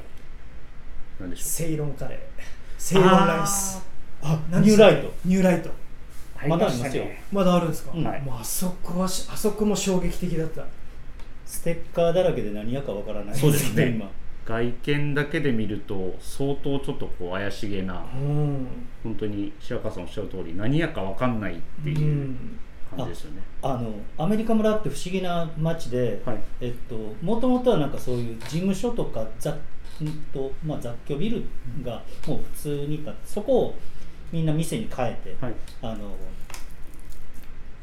[1.19, 2.19] 何でしょセイロンカレー
[2.77, 3.83] セイロンライス。
[4.21, 5.13] あ何ニューライト。
[5.25, 5.69] ニューライト。
[5.69, 7.05] うまだありますよ。
[7.31, 8.03] まだあるんですか、うん。
[8.05, 8.21] はい。
[8.21, 10.65] もうあそこはしあそこも衝撃的だった。
[11.45, 13.89] ステッカーだらけで何やかわからないそうですね。
[13.89, 14.09] 今。
[14.45, 18.67] 外見だけで見ると相当ちょっとこう怪しげなうん。
[19.03, 22.59] 本当に白川さんおっしゃる通り何やか分かんないっていううん。
[22.95, 26.37] 感じですよね、あのアメリカ村って不思議な街で、はい。
[26.61, 29.53] えっともともとはなんかそういう事務所とか雑,、
[30.05, 31.43] んとまあ、雑居ビル
[31.83, 33.75] がもう普通に建ってそこを
[34.31, 35.55] みんな店に変えて、はい。
[35.81, 36.15] あの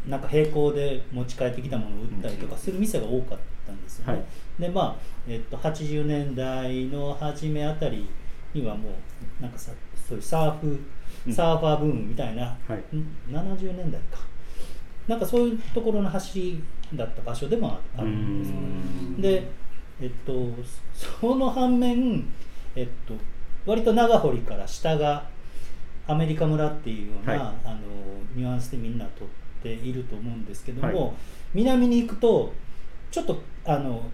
[0.08, 4.12] なんか並行で持ち帰ってきたものを売ったりとかする店が多かったんですよね。
[4.12, 4.24] はい。
[4.60, 4.96] でまあ、
[5.26, 8.06] えっと、80年代の初めあたり
[8.52, 9.72] にはもうなんかさ
[10.08, 10.78] そういうサーフ、
[11.26, 11.32] うん。
[11.32, 12.96] サーファーブームみたいな、はい。
[12.96, 14.18] ん70年代か。
[15.08, 16.62] なんかそういうところの走り
[16.94, 18.62] だった場所でもああるんですよね。
[18.62, 19.22] うん。
[19.22, 19.48] で、
[20.00, 20.32] えっと、
[20.92, 22.24] その反面、
[22.74, 23.14] えっと、
[23.66, 25.28] 割と長堀から下が
[26.06, 27.40] アメリカ村っていうような、はい。
[27.64, 27.80] あの
[28.34, 31.16] ニュアンスでみんな取っていると思うんですけども、はい。
[31.54, 32.52] 南に行くと
[33.10, 34.10] ちょっとあの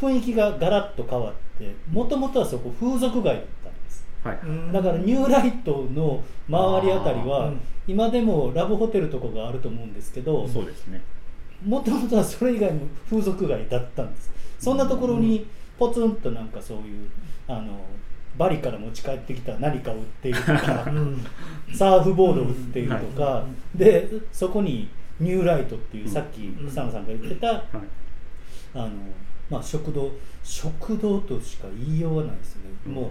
[0.00, 4.06] 雰囲気がガラッと変わってもともとはそこ風俗街だったんです。
[4.24, 4.38] はい。
[4.42, 7.60] うんだからニューライトの周りあたりは、うん。
[7.86, 11.00] 今でもラブホテルとかがあると思うんですけど、そうですね。
[11.64, 15.46] もともとはそれ以外も風俗街だったんですそんなところに
[15.78, 17.08] ポツンとなんかそういう
[17.48, 17.80] あの
[18.36, 21.26] バリから持ち帰ってきた何かを売っているとかうん。
[21.74, 26.10] サーフボードを売っているとか、はでそこにニューライトっていう、うん。
[26.10, 26.68] さっきん。
[26.68, 27.62] 草野さんが言ってた、はい。
[28.74, 28.90] あの
[29.50, 30.12] まあ、食堂
[30.44, 33.10] 食堂としか言いようがないですね、も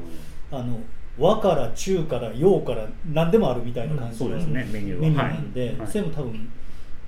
[0.52, 0.80] うあの
[1.18, 5.88] 和から中から洋から何でもあるみたいな感じのそうですねメニューなんで、はい。
[5.88, 6.50] それも多分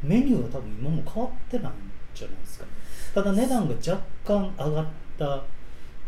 [0.04, 1.76] メニューは多分今も変わってないん
[2.14, 2.72] じゃないですかね
[3.14, 4.86] ただ値段が若干上がっ
[5.18, 5.44] た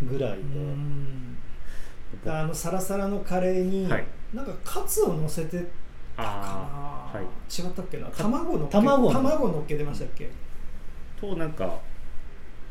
[0.02, 1.38] ぐらいで、うん。
[2.26, 4.06] あのサラサラのカレーに、はい。
[4.34, 5.66] なんかカツを乗せて
[6.16, 7.24] たかな、あはい。
[7.24, 8.08] 違ったっけな。
[8.08, 10.30] 卵のっけ卵卵乗っけてましたっけ、
[11.20, 11.80] となんか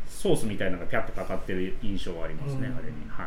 [0.08, 2.76] ソースみたいなのがピャッとかかってる印象はありますね、うん。
[2.76, 2.92] あれに。
[3.08, 3.26] はい。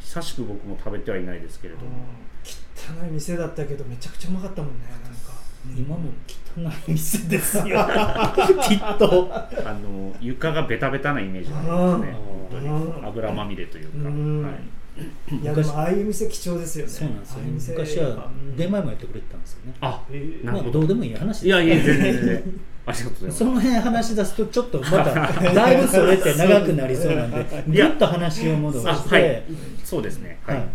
[0.00, 2.06] 久しく僕も食べてはいないですけれども、
[2.42, 5.41] 汚い店だったけどめちゃくちゃうまかったもんねなんか
[5.76, 6.10] 今も
[6.56, 7.64] 汚い店ですよ。
[8.62, 9.28] きっと。
[9.32, 11.58] あの床がベタベタなイメージな
[11.96, 12.16] んですね。
[12.18, 13.06] 本当うんに。
[13.06, 14.42] 油まみれというか、うん。
[14.42, 16.92] はい、いやでもああいう店貴重ですよね。
[16.92, 17.38] そうなんですよ。
[17.38, 17.72] ああいう店。
[17.72, 18.56] 昔はうん。
[18.56, 19.74] 出前もやってくれてたんですよね。
[19.80, 20.64] あえーなるほど。
[20.64, 21.46] まあどうでもいい話です。
[21.46, 22.42] いやいや全然全然。
[22.84, 23.38] ありがとうございます。
[23.38, 29.42] その辺話し出すとちょっとまただいぶそれって長くなりそうなんで ぐっと話を戻あして、はい。
[29.84, 30.38] そうですね。
[30.44, 30.66] はい、はい。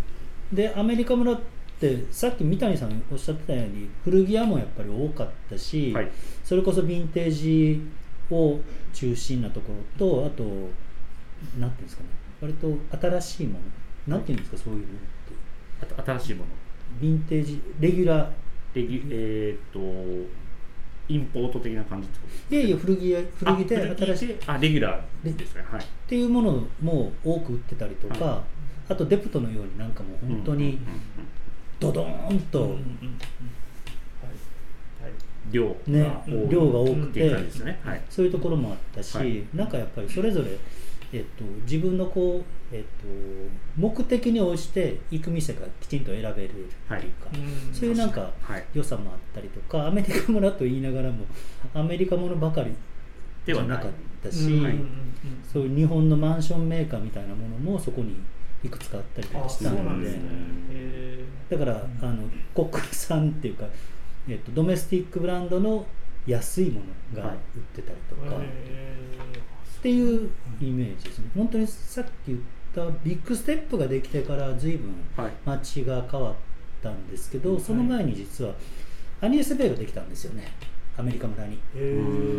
[0.54, 1.57] でアメリカ村って
[2.12, 6.12] さっき三谷さんおっしゃってたように古着屋もやっぱり多かったし、はい。
[6.44, 7.82] それこそヴィンテージ
[8.32, 8.60] を
[8.94, 10.44] 中心なところとあと
[11.60, 12.10] なんていうんですかね
[12.42, 13.60] 割と新しいも
[14.08, 14.98] のなんていうんですかそういうのって。
[15.82, 16.50] あと新しいもの。
[17.00, 18.30] ヴィンテージレギュラー。
[18.74, 20.30] レギュえーっと
[21.10, 22.32] インポート的な感じってこと？
[22.34, 24.34] ですいやいや古着屋古着で新しい。
[24.34, 25.66] っあレギュラーですね。
[25.72, 25.86] はい。
[26.08, 28.44] ていうものも多く売ってたりとか、は
[28.90, 30.82] あとデプトのようになんかもう本当にうんうんうん
[31.80, 32.76] ドドーンと、
[35.52, 37.80] 量ねが多い量が多くっていう感じですね。
[37.84, 38.02] はい。
[38.10, 39.44] そういうところもあったし、はい。
[39.54, 40.58] なんかやっぱりそれぞれ、
[41.14, 43.08] えっと、自分のこう、えっと、
[43.78, 47.06] 目的に応じて行く店がきちんと選べるっていうか、はい。
[47.36, 47.74] うん。
[47.74, 48.66] そういうなんかはい。
[48.74, 51.26] 良さもあったりとかアメリカ村と言いながらも
[51.74, 52.76] アメリカものばかり
[53.46, 53.92] ではないじゃなかっ
[54.24, 54.64] たし、うん。
[54.64, 54.76] はい。
[55.52, 58.18] そういう日本のマンションメーカーみたいなものもそこに
[58.64, 60.10] いくつかあったりとあかしたので
[61.50, 63.66] だからあの国産っていうか、
[64.28, 65.86] えっと、ドメスティックブランドの
[66.26, 66.82] 安いも
[67.16, 68.38] のが売ってたりとか。
[68.38, 68.44] ー。
[68.44, 68.98] へ
[69.78, 71.30] っていうイメージですね。
[71.36, 72.40] 本当にさっき言っ
[72.76, 75.32] たビッグステップができてから随分はい。
[75.46, 76.36] 街が変わっ
[76.82, 78.54] たんですけど、はいその前に実は
[79.22, 80.52] アニエスベイができたんですよね。
[80.98, 81.60] アメリカ村に。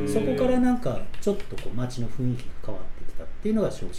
[0.06, 3.92] そこからなんかちょっとこう街の雰囲気が変わってきたっていうのが正直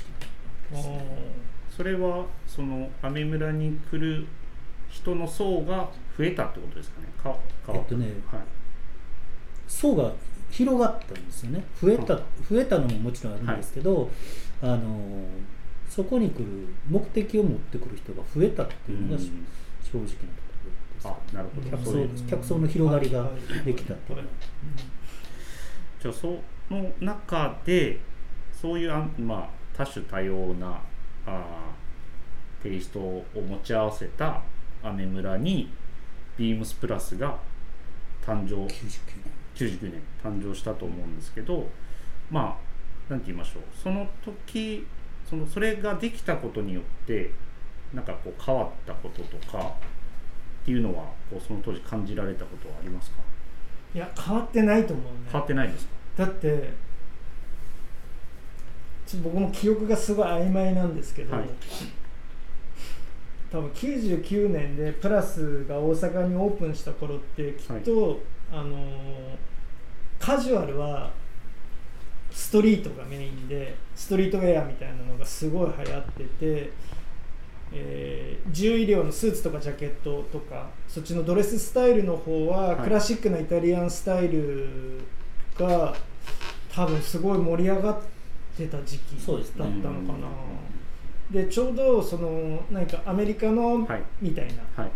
[0.72, 1.76] なあー。
[1.76, 4.28] それはそのアメ村に来る
[4.90, 7.08] 人の層が増えたってことですかね。
[7.22, 8.42] か変わったえっとねはい。
[9.68, 10.12] 層が
[10.52, 11.64] 広がったんですよね。
[11.82, 14.10] 増えたは増えたのももちろんあるんですけど、
[14.62, 15.26] あの
[15.88, 16.46] そこに来る
[16.90, 19.48] 目的を持ってくる人が増えたっていうのがうん。
[19.92, 20.20] 正直なとこ
[20.66, 21.70] ろですあなるほど。
[21.72, 23.30] 客そういう層客層の広がりが
[23.66, 24.20] できたっていう。
[26.02, 28.00] じゃあその中で
[28.54, 30.80] そういうあん、まあ、多種多様な
[31.26, 34.42] あーテイストを持ち合わせた
[34.84, 35.72] アメ村に
[36.38, 37.38] ビームスプラスが
[38.26, 38.56] 誕生。
[38.56, 38.68] 99
[39.56, 39.70] 年。
[39.70, 40.02] 99年。
[40.24, 41.68] 誕生したと思うんですけど
[42.30, 42.56] まあ
[43.10, 43.64] 何て言いましょう。
[43.82, 44.86] その時
[45.30, 47.32] そのそれができたことによって
[47.94, 53.18] なんかこう変わったこととかっていうのはこうその当時感じられたことはありますか？
[53.96, 55.12] いや変わってないと思うね。
[55.32, 55.92] 変わってないですか？
[56.26, 56.72] だって
[59.08, 61.50] ちょっと僕も記憶がすごい曖昧なんですけど、はい
[63.52, 68.20] 多分99年でプラスが大阪にオープンした頃ってきっと、
[68.52, 69.50] あのー
[70.20, 71.10] カジュアルは
[72.30, 76.72] ストリートがメインでストリートウェアみたいなのがすごい流行ってて、
[77.74, 82.78] えー、重医療のスーツとかジャケットとかそっちのドレススタイルの方ははい。
[82.78, 85.02] クラシックなイタリアンスタイル
[85.58, 85.96] が
[86.72, 88.02] 多分すごい盛り上がっ
[88.56, 89.66] てた時期だそうですね。
[89.80, 90.28] ったのかな。
[91.32, 94.04] でちょうどその何かアメリカのはい。
[94.22, 94.84] みたいな。
[94.84, 94.92] はい。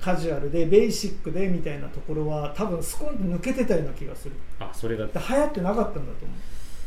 [0.00, 4.34] カジュアルでベーシックでみたいなところは多分スコンと抜けてたような気がする。
[4.58, 6.34] あそれがで流行ってなかったんだと思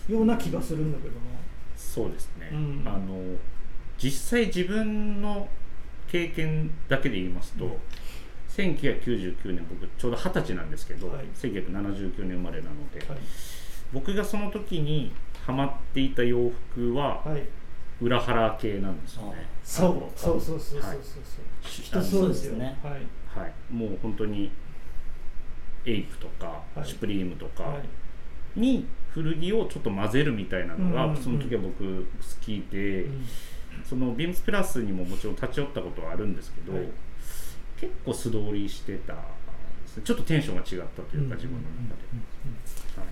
[0.10, 0.12] う。
[0.12, 1.22] ような気がするんだけどな。
[1.78, 2.84] そうですね、うん。
[2.86, 3.38] あの
[3.98, 5.48] 実際自分の
[6.10, 7.72] 経験だけで言いますと、うん。
[8.50, 11.26] 1999年僕ちょうど二十歳なんですけど、はい。
[11.36, 13.20] 1979年生まれなので、はい。
[13.94, 15.14] 僕がその時に
[15.46, 17.44] ハマっていた洋服ははい
[18.02, 19.48] 裏腹系なんですよね。
[19.64, 20.20] そう。
[20.20, 20.42] そう。
[20.42, 20.90] そうそうそうそう。
[20.90, 20.98] はい。
[21.02, 21.24] そう
[21.64, 22.78] きっとそうですよね。
[22.84, 22.94] はい。
[23.40, 24.52] はい、もう本当に
[25.86, 26.86] エイプとか、はい。
[26.86, 27.80] シュプリームとかは
[28.56, 28.60] い。
[28.60, 32.06] に古着をちょっと混ぜるみたいなのが、その時は僕好
[32.42, 33.26] きで、うん。
[33.84, 36.88] そのビームスプラスにももちろん立ち寄ったことはあるんですけど、はい。
[37.80, 39.20] 結構素通りしてたで
[39.88, 40.04] すね。
[40.06, 42.04] ちょっとテンションが違ったというか、自分の中で、
[42.98, 43.08] はい。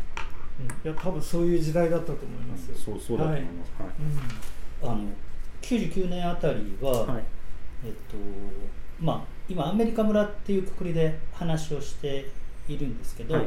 [0.61, 0.91] うん。
[0.91, 3.71] いや多分そういう時代だったと思いますよ、そうそうだと思います。
[3.79, 3.89] はい
[4.83, 4.99] あの
[5.61, 7.23] 99年あたりは、はい。
[7.85, 8.17] えっと
[8.99, 12.29] まあ今アメリカ村っていうくくりで話をして
[12.67, 13.45] いるんですけど、はい。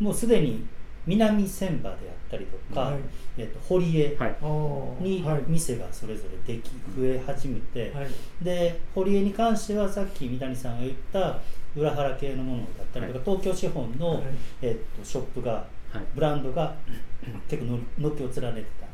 [0.00, 0.66] もうすでに
[1.06, 1.96] 南千葉であっ
[2.30, 3.00] たりとか、はい。
[3.36, 4.16] えっと、堀江
[5.00, 5.42] にはい。
[5.46, 8.08] 店がそれぞれでき増え始めて、はい。
[8.44, 11.40] で堀江に関してはさっき三谷さんが言った
[11.74, 14.22] 裏腹系のものだったりとか、東京資本の、はい。
[14.62, 16.02] えっと、ショップがはい。
[16.14, 16.74] ブランドが
[17.48, 18.86] 結構の軒を連ねてた。
[18.86, 18.91] ん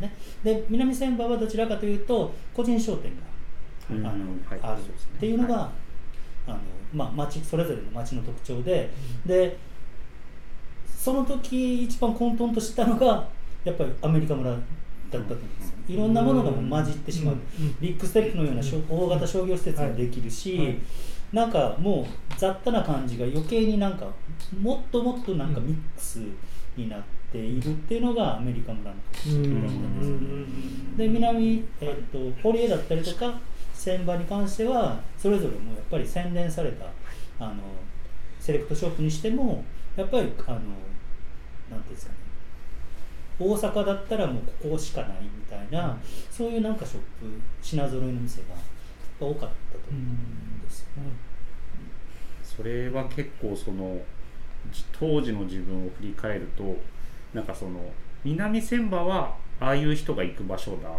[0.00, 0.08] で
[0.42, 0.60] すよね。
[0.60, 4.06] で南千葉はどちらかというと個人商店がうん。
[4.06, 4.60] あのはい。
[4.62, 5.72] あるっていうのが、は
[6.46, 6.58] あの、
[6.92, 8.90] まあ、町それぞれの町の特徴で
[9.26, 9.56] で
[10.86, 13.28] その時一番混沌としたのが
[13.64, 14.60] やっぱりアメリカ村だっ
[15.10, 15.74] たと思うんですよ。
[15.88, 17.36] いろんなものがもう混じってしまう、
[17.80, 20.78] ビッグステップのような大型商業施設もできるし、
[21.32, 22.04] なんかもう
[22.36, 24.06] 雑多な感じが余計になんか
[24.60, 26.20] もっともっとなんかミックス
[26.76, 30.46] になっているっていうのがアメリカ村の特徴だったんですよね。
[30.96, 33.38] で南、えっと堀江だったりとか
[33.74, 36.86] 船場に関してはそれぞれもうやっぱり洗練された
[37.38, 37.56] あの
[38.40, 39.62] セレクトショップにしても
[39.96, 40.72] やっぱりあのなんてい
[41.70, 42.18] うんですかね
[43.38, 45.96] 大阪だったらもうここしかないみたいな、
[46.28, 48.46] そういうなんかショップ品揃えの店が
[49.20, 51.10] 多かったと思うんですよね。
[52.42, 54.00] それは結構その
[54.72, 56.76] じ当時の自分を振り返ると
[57.34, 57.80] なんかその
[58.24, 60.90] 南千葉はああいう人が行く場所だ。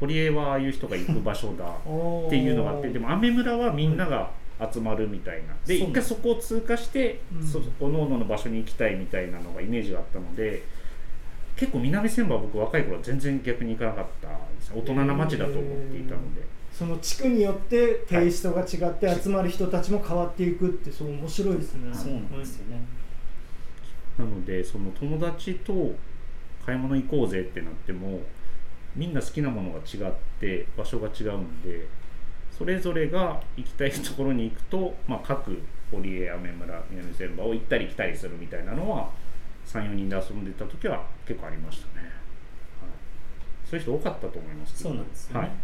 [0.00, 1.64] 堀江はああいう人が行く場所だ。
[2.26, 4.30] っていうのがあってでも雨村はみんなが
[4.72, 5.54] 集まるみたいな。
[5.66, 7.46] で一回そこを通過して、うん。
[7.46, 10.62] そおのおのの場所に行きたいみたいなのがイメージがあったので
[11.56, 14.28] 結構南千葉は僕若い頃は全然逆に行かなかった
[14.74, 16.42] 大人な街だと思っていたので。
[16.72, 21.94] その地区によってテイストが違って集まる人たちも変わっていくってそう面白いですね。
[21.94, 22.80] そうなんですよね。
[24.18, 25.94] なのでその友達と
[26.64, 28.20] 買い物行こうぜってなっても
[28.94, 31.86] みんな好きなものが違って場所が違うんで
[32.56, 39.10] それぞれが行きたいところに行くと、まあ、各堀江雨村南千葉を行ったり来たりするみたいなのは
[39.66, 42.10] 34人で遊んでた時は結構ありましたね、はい、
[43.68, 45.40] そういう人多かったと思いますそうなんですよね。
[45.40, 45.56] はい、本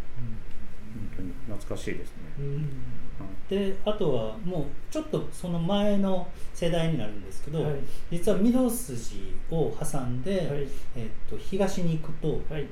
[1.17, 2.55] 当に懐かしいですね、うん。
[2.57, 3.10] はい
[3.49, 7.75] であとはもうちょっとその前の世代になるんですけど、はい。
[8.11, 10.69] 実は御堂筋を挟んで、はい。
[10.97, 12.67] えっと東に行くとはい。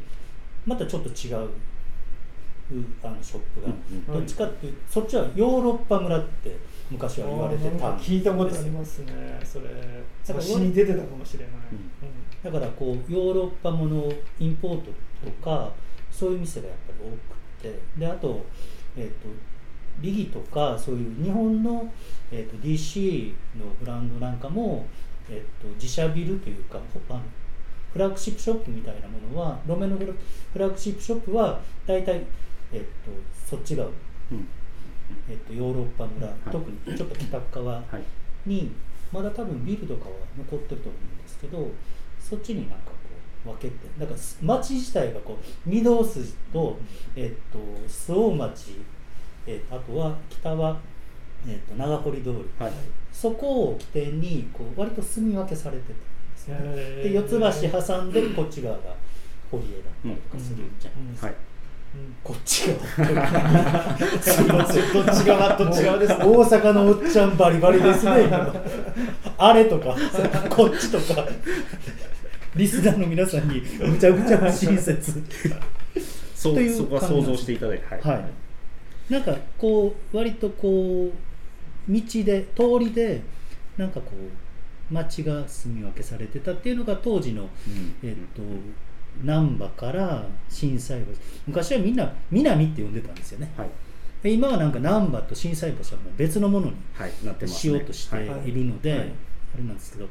[0.66, 1.48] またちょっと違う
[2.70, 6.56] うあのショップが、うんうんどっちかっていうそっちはヨーロッパ村って
[6.90, 9.40] 昔は言われてたんです聞いたことありますね。
[9.44, 9.66] それ。
[10.24, 11.54] 雑誌に出てたかもしれない。
[12.42, 14.92] だからこうヨーロッパものインポート
[15.24, 15.72] とか
[16.10, 17.38] そういう店がやっぱり多くて。
[17.98, 18.44] であと,、
[18.96, 19.28] えー、と
[20.00, 21.92] リギとかそういう日本の、
[22.30, 24.86] えー、と DC のブランドなんかも、
[25.28, 27.22] えー、と自社ビルというかほあの
[27.92, 30.06] フラッグシップショップみたいなものは路面のフ
[30.58, 32.22] ラッグシップショップは大体、
[32.72, 32.86] えー、と
[33.48, 34.48] そっち側、うん。
[35.28, 36.36] えー、とヨーロッパ村、はい。
[36.50, 38.48] 特にちょっと北側はい。
[38.48, 38.72] に
[39.12, 41.70] まだ多分ビルとかは残ってると思うんですけど
[42.20, 42.92] そっちになんかこ
[43.46, 46.78] う分けてだからす町自体がこう御堂筋と,、
[47.16, 47.58] えっと
[47.88, 48.76] 周防町、
[49.48, 50.76] えっとあとは北は、
[51.48, 52.34] えっと長堀通り。
[52.58, 52.72] はい。
[53.12, 57.02] そこを起点にこう割と住み分けされてたんですよね。
[57.02, 57.30] で四つ
[57.62, 58.82] 橋挟んでこっち側が
[59.50, 61.26] 堀江だったりとかするじゃないですか。
[61.26, 61.36] はい。
[62.22, 62.78] こっち側
[64.20, 65.56] すいませんどっち側？
[65.56, 66.18] どっち側ですか？
[66.28, 68.24] 大阪のおっちゃんバリバリですね。
[68.24, 68.54] 今
[69.38, 69.96] あれとか。
[70.50, 71.26] こっちとか。
[72.54, 75.22] リスナーの皆さんにむちゃくちゃ親切。
[76.34, 77.84] そといううそこは想像していただいて。
[77.86, 78.24] はい、はい
[79.10, 81.10] なんかこう割とこ
[81.88, 83.22] う道で通りで
[83.76, 84.12] なんかこ
[84.90, 87.48] う町が住み分けされてたっていうのが当時のうん。
[88.02, 88.42] えっと
[89.24, 91.06] 難波から心斎橋
[91.46, 93.50] 昔はみんな南って呼んでたんですよね。
[93.56, 93.68] はい。
[94.22, 97.12] で今はなんか難波と心斎橋はもう別のものにはい。
[97.24, 97.58] なってますね。
[97.58, 98.48] しようとしてはい。
[98.48, 99.00] いるので、はい。
[99.00, 99.04] あ
[99.56, 100.08] れなんですけど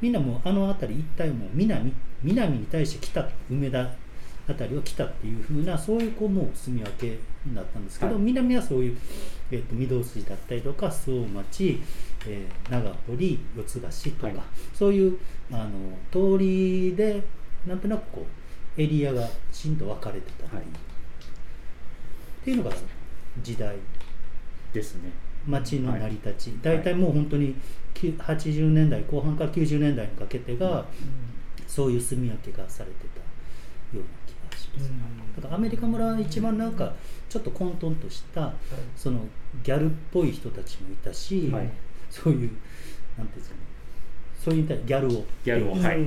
[0.00, 1.92] みんなもうあの辺り一帯も南
[2.22, 3.88] 南に対して北梅田
[4.46, 8.22] 辺りは北っていう風なそういうこうもう住み分けになったんですけど、はい。
[8.22, 8.98] 南はそういう、
[9.50, 11.80] えっと御堂筋だったりとか周防町、
[12.26, 14.36] えー長堀四つ橋とか、はい。
[14.74, 15.18] そういう
[15.50, 15.70] あの
[16.10, 17.22] 通りで
[17.66, 18.26] なんとなくこ
[18.76, 20.64] うエリアがきちんと分かれてたっていう,、はい。
[20.64, 20.68] っ
[22.44, 22.70] ていうのが
[23.42, 23.76] 時代。
[24.72, 25.12] ですね。
[25.46, 27.54] 町の成り立ち、大体もう本当に
[27.94, 30.84] きゅ80年代後半から90年代にかけてが、
[31.68, 33.22] そういう住み分けがされてたよ
[33.94, 34.33] うな気
[35.36, 36.92] だからアメリカ村は一番なんか
[37.28, 38.52] ちょっと混沌とした
[38.96, 39.20] その
[39.62, 41.70] ギャルっぽい人たちもいたし、はい。
[42.10, 42.50] そういう
[43.18, 43.60] なんていうんですかね。
[44.44, 45.98] そういうギャルをギャルをはい。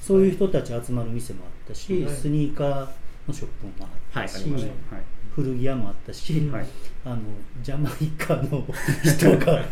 [0.00, 2.14] そういう人たち集まる店もあったし、はい。
[2.14, 2.88] スニーカー
[3.26, 4.94] のショップもあったし、はいありました。
[4.96, 5.04] はい。
[5.34, 6.66] 古着屋もあったし、はい。
[7.04, 7.16] あの
[7.62, 8.64] ジャマイカの
[9.02, 9.64] 人が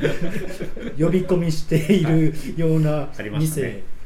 [0.99, 3.99] 呼び込みしているようなありました店、ね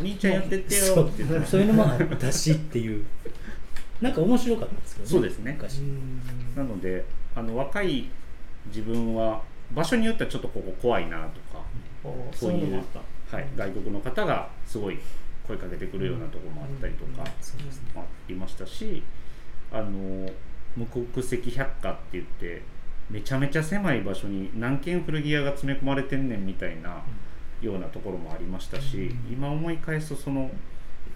[0.00, 3.04] お兄ちゃんやってってよって言ってましたそういうのもあったしっていう
[4.00, 5.52] なんか面白かったんですけどそうですね。
[5.52, 5.80] 昔。
[6.56, 8.08] なのであの若い
[8.66, 9.42] 自分は
[9.72, 11.64] 場所によってはちょっとここ怖いなとか、
[12.32, 12.82] そういう
[13.30, 14.98] はい、外国の方がすごい
[15.46, 19.02] 声かけてくるようなところもあったりとか、ありましたし
[19.72, 20.28] あの
[20.76, 22.62] 無国籍百科って言って
[23.08, 27.02] めちゃめちゃ狭い場所に何軒古着屋が詰め込まれてんねんみたいな
[27.60, 30.50] ようなところもありましたし、今思い返すとその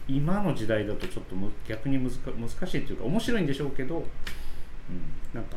[0.06, 4.04] 今の時代だとちょっとむ逆に難か難しいというか面白いんでしょうけど、うん、
[5.32, 5.56] なんか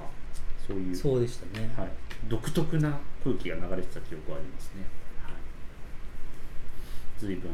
[0.65, 1.89] そういうそうでしたね、はい、
[2.27, 4.83] 独特な空気が流れてた記憶はありますね、
[5.23, 5.33] はい、
[7.19, 7.51] 随分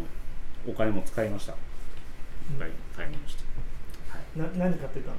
[0.67, 1.53] お金も使いました。
[1.53, 1.57] いっ
[2.59, 3.43] ぱい買い物して、
[4.09, 5.15] はい、な何買ってたの？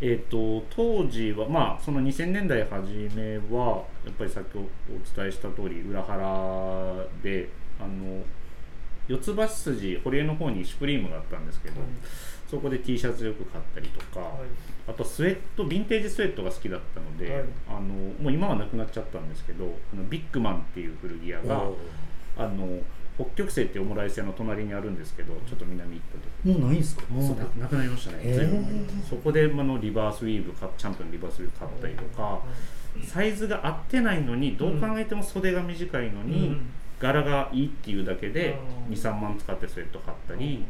[0.00, 6.16] えー、と当時はまあその2000年代初めはやっぱり先ほどお伝えした通り裏腹
[7.22, 7.48] で
[7.80, 8.22] あの
[9.08, 11.88] 四つ橋筋堀江の方にシュプリームがあったんですけど、はい。
[12.48, 14.30] そこで T シャツよく買ったりとか、はい。
[14.86, 17.44] あとスウェットヴィンテージスウェットが好きだったので、はい。
[17.68, 21.76] あのもう今はなくなっちゃったんですけどあのビッグマンっていう古着屋がお
[22.36, 22.80] あの
[23.16, 26.00] 北極星っていうオムライス屋の隣にあるんですけどちょっと南行っ
[26.44, 27.02] たとこーもうないんですか？
[27.08, 27.36] もそう。
[27.36, 29.08] うななくなりましたね、へー。
[29.08, 32.40] そこであのリバースウィーブかチャンピオンリバースウィーブ買ったりとか
[33.04, 38.94] サイズが合ってないのにどう考えても袖が短いのに、うん柄がいいっていうだけでうん。
[38.94, 40.64] 23万使ってスウェット買ったり。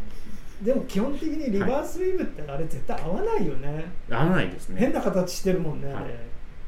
[0.63, 4.81] でも基本的にリバースウィーブってあれ絶対合わないよね、合わないですね。
[4.81, 6.19] 変な形してるもんねあれ、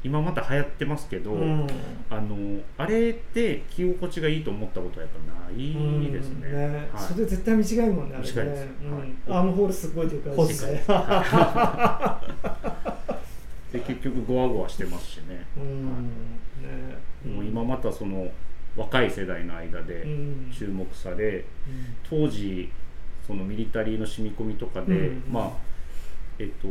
[0.01, 1.67] 今また流行ってますけど、うん。
[2.09, 6.73] あのあれって着心地がいいと思ったことはやっぱないですね,、うん。
[6.73, 8.29] はい、それ絶対短いもんねあれね。
[8.33, 8.67] 短いです。
[8.81, 8.97] うん。
[8.97, 9.09] はい。
[9.27, 10.65] アームホールすごいでかいし。
[10.65, 10.83] ね
[13.73, 15.85] で結局ゴワゴワしてますしね、うん。
[16.61, 16.95] ね。
[17.25, 18.31] もう今またその
[18.81, 20.51] 若い世代の間でうん。
[20.51, 21.45] 注目され、
[22.09, 22.69] 当時
[23.25, 25.23] そのミリタリーの染み込みとかで、うん。
[25.31, 25.51] まあ
[26.39, 26.67] えっと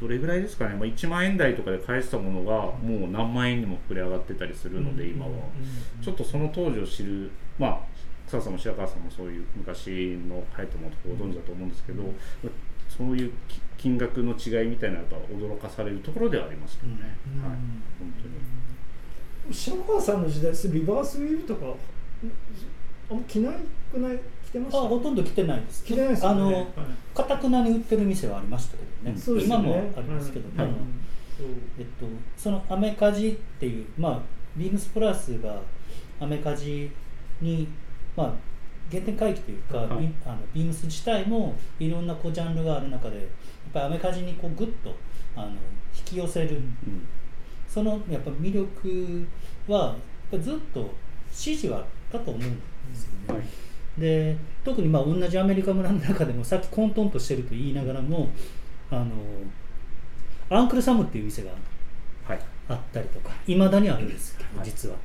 [0.00, 5.30] どれぐらいですかね、まあ、1万円台とかで買えてたものがもう何万円にも膨れ上がってたりするので、今は、
[6.02, 7.80] ちょっとその当時を知るまあ
[8.26, 12.02] 草さんも白川さんもそういう昔の流行ったものとかご存知だと思うんですけど、
[12.88, 17.42] そういうき金額の違いみたいなのとは驚かされるところではありますけどね、うん。
[17.42, 17.50] はい。
[17.98, 18.34] 本当に。
[19.50, 21.66] 白川さんの時代リバースウィーブとか
[23.10, 23.54] あんま着ない
[23.92, 24.78] くない着てまあした？
[24.80, 25.84] ほとんど来てないです。
[25.84, 26.40] 着てないですよね。
[26.40, 26.66] あのはい。
[27.14, 29.44] かたくなに売ってる店はありましたけどね、ね。
[29.44, 30.70] 今もありますけど、うんあの
[31.36, 31.46] そう。
[31.78, 34.20] えっと、そのアメカジっていう、まあ、
[34.56, 35.60] ビームスプラスが
[36.20, 36.90] アメカジ
[37.40, 37.66] に、
[38.16, 38.34] まあ、
[38.90, 40.06] 原点回帰というか、はい。
[40.06, 43.26] ビあのビームス自体もいろんなこうジャンルがある中でやっ
[43.72, 44.94] ぱりアメカジにこうグッと
[45.34, 45.48] あの
[45.96, 47.06] 引き寄せるうん
[47.72, 49.26] そのやっぱ魅力
[49.66, 49.96] は
[50.40, 50.90] ずっと
[51.30, 53.34] 支持はあったと思うんですよね。
[53.34, 54.00] はい。
[54.00, 58.28] で特にまあ同じアメリカ村の中でもさっき混沌としてると言いながらも
[58.90, 59.06] あの
[60.50, 61.50] アンクルサムっていう店が
[62.26, 62.40] はい。
[62.68, 64.66] あったりとかいまだにあるんですけどはい。
[64.66, 64.96] 実は。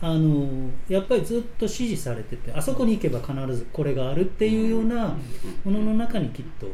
[0.00, 5.16] あのやっぱりずっと支持されててあそこに行けば必ずこれがあるっていうような
[5.64, 6.66] ものの中にきっと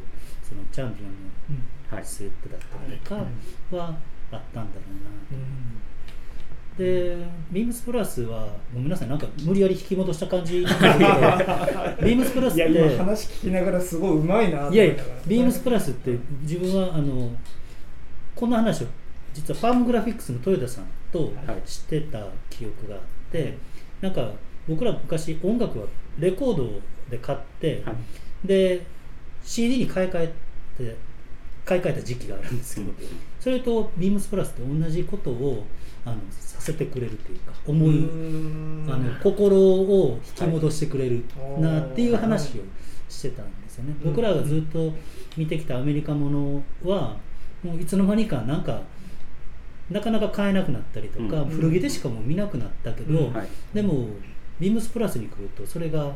[0.43, 2.05] そのチャンピオンのはい。
[2.05, 3.15] スウェットだったりと
[3.71, 3.99] かは
[4.33, 5.39] あったんだろうな。
[5.39, 5.79] うん。
[6.79, 7.17] で
[7.51, 14.95] ビームスプラスはごめんなさいなんか無理やり引き戻した感じなんだけどビームスプラスっていや今話聞きながらすごいうまいないやいや
[15.27, 17.33] ビームスプラスって自分はあの
[18.37, 18.87] こんな話を
[19.35, 21.63] 実はファームグラフィックスの豊田さんとはい。
[21.65, 23.01] してた記憶があっ
[23.33, 23.57] て、
[24.01, 24.31] なんか
[24.69, 25.87] 僕ら昔音楽は
[26.19, 28.47] レコードで買って、はい。
[28.47, 28.85] で
[29.43, 30.35] CD に買い替え
[30.77, 30.97] て
[31.65, 32.93] 買い替えた時期があるんですけど、
[33.49, 35.65] それとビームスプラスって同じことを
[36.05, 42.63] あのさせてくれるというか思い、うんあの心を引き戻してくれるはいなっていう話を
[43.09, 44.93] してたんですよね、うん僕らがずっと
[45.39, 47.17] 見てきたアメリカものは
[47.63, 48.83] もういつの間にかなんか
[49.91, 51.49] なかなか買えなくなったりとか、うん。
[51.49, 53.33] 古着でしかもう見なくなったけど、うん。
[53.33, 53.49] はい。
[53.73, 54.09] でも
[54.61, 56.15] ビームスプラスに来るとそれが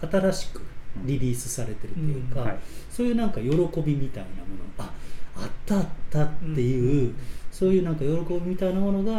[0.00, 0.62] 新しく
[1.04, 2.46] リリースされてるというか、うん。
[2.46, 2.58] はい。
[2.90, 3.48] そういうなんか喜
[3.82, 4.62] びみたいなもの。
[4.78, 4.90] あ
[5.36, 7.16] あったあったっていう、うん
[7.52, 9.12] そういうなんか喜びみたいなものが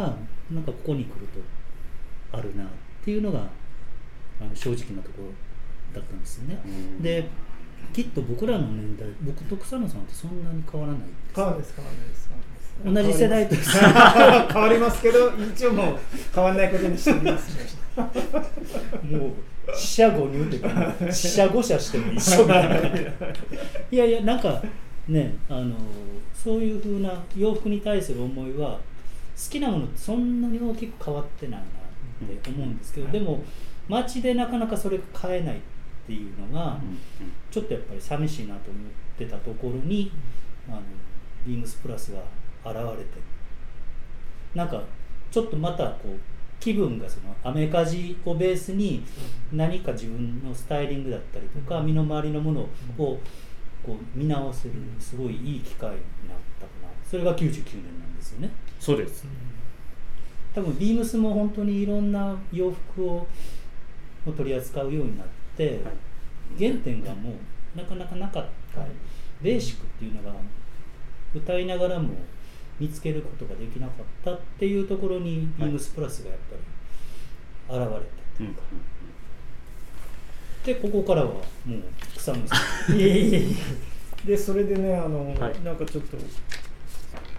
[0.50, 2.66] なんかここに来るとあるなっ
[3.04, 3.38] ていうのが
[4.40, 5.28] あの正直なところ
[5.94, 6.60] だったんですよね。
[6.66, 7.00] うん。
[7.02, 7.28] で
[7.92, 11.02] きっと僕らの年代僕と草野さんってそんなに変わらない
[11.34, 12.24] 変わらないです変わらないです。
[12.84, 15.00] 同じ世代と変わります。
[15.00, 15.98] けど一応もう
[16.34, 17.70] 変わらないことにしておきますね
[19.16, 19.30] もう
[19.72, 22.76] 四捨五入というか四捨五捨しても一緒みたいな。
[23.92, 24.60] いやいやなんか
[25.08, 25.76] ねあの
[26.32, 28.80] そういうふうな洋服に対する思いは好
[29.50, 31.66] きなものってそんなに大きく変わってないな
[32.34, 33.42] って思うんですけど、でも
[33.88, 35.60] 街でなかなかそれが買えないっ
[36.06, 36.78] ていうのが、
[37.50, 38.82] ちょっとやっぱり寂しいなと思っ
[39.18, 40.12] てたところに
[40.68, 40.82] あの
[41.46, 42.20] ビームスプラスが
[42.64, 43.18] 現れて
[44.54, 44.82] なんか
[45.30, 46.18] ちょっとまたこう
[46.60, 49.04] 気分がそのアメカジをベースに
[49.52, 52.60] 何か自分のスタイリングだったりとか身の回りのもの
[52.96, 53.18] を
[53.84, 55.96] こう見直せるすごいいい機会に
[56.28, 56.88] なったかな。
[57.08, 58.50] それが99年なんですよね。
[58.80, 59.26] そうです。
[60.54, 63.26] 多分ビームスも本当にいろんな洋服を
[64.26, 65.26] を取り扱うようになっ
[65.56, 65.80] て、
[66.58, 67.32] 原点がも
[67.74, 68.90] うなかなかなかった、はい
[69.42, 70.32] ベーシックっていうのが
[71.34, 72.14] 歌いながらも
[72.78, 76.38] 見つけることができなかったっていうところにビームスプラスがやっ
[77.68, 78.00] ぱり現れたと
[78.40, 78.62] うんいうか、
[80.64, 81.42] でここからはもう
[82.16, 82.56] 草野さ
[82.90, 82.96] ん。
[82.96, 83.56] いえいえい
[84.24, 84.28] え。
[84.30, 85.62] でそれでねあの、はい。
[85.62, 86.16] なんかちょっと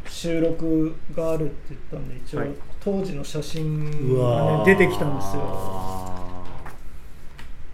[0.08, 2.52] 収録があるって言ったんで一応、はい。
[2.80, 5.42] 当時の写真が、ね、出てきたんですよ。
[5.44, 6.72] あ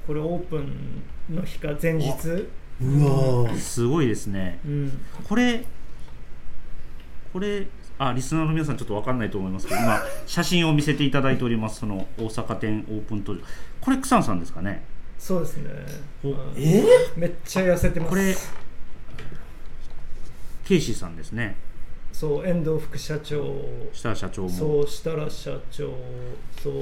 [0.08, 2.08] これオープンの日か前日。
[2.82, 3.58] うわー。
[3.58, 4.60] すごいですね。
[4.66, 5.02] うん。
[5.26, 5.66] これ
[7.34, 7.68] これ
[8.00, 13.44] あリスナーの皆さんちょっと分かんないと思いますけど今写真を見せていただいておりますその大阪店オープン当時。
[13.80, 14.84] これ草野さんですかね？
[15.22, 15.70] そうですね、
[16.58, 16.84] え？
[17.16, 18.10] めっちゃ痩せてます。
[18.10, 18.36] これ
[20.66, 21.56] ケイシーさんですね。
[22.12, 23.64] そう遠藤副社長。
[23.94, 24.50] 設楽社長も。
[24.50, 25.94] そう設楽社長
[26.60, 26.74] そう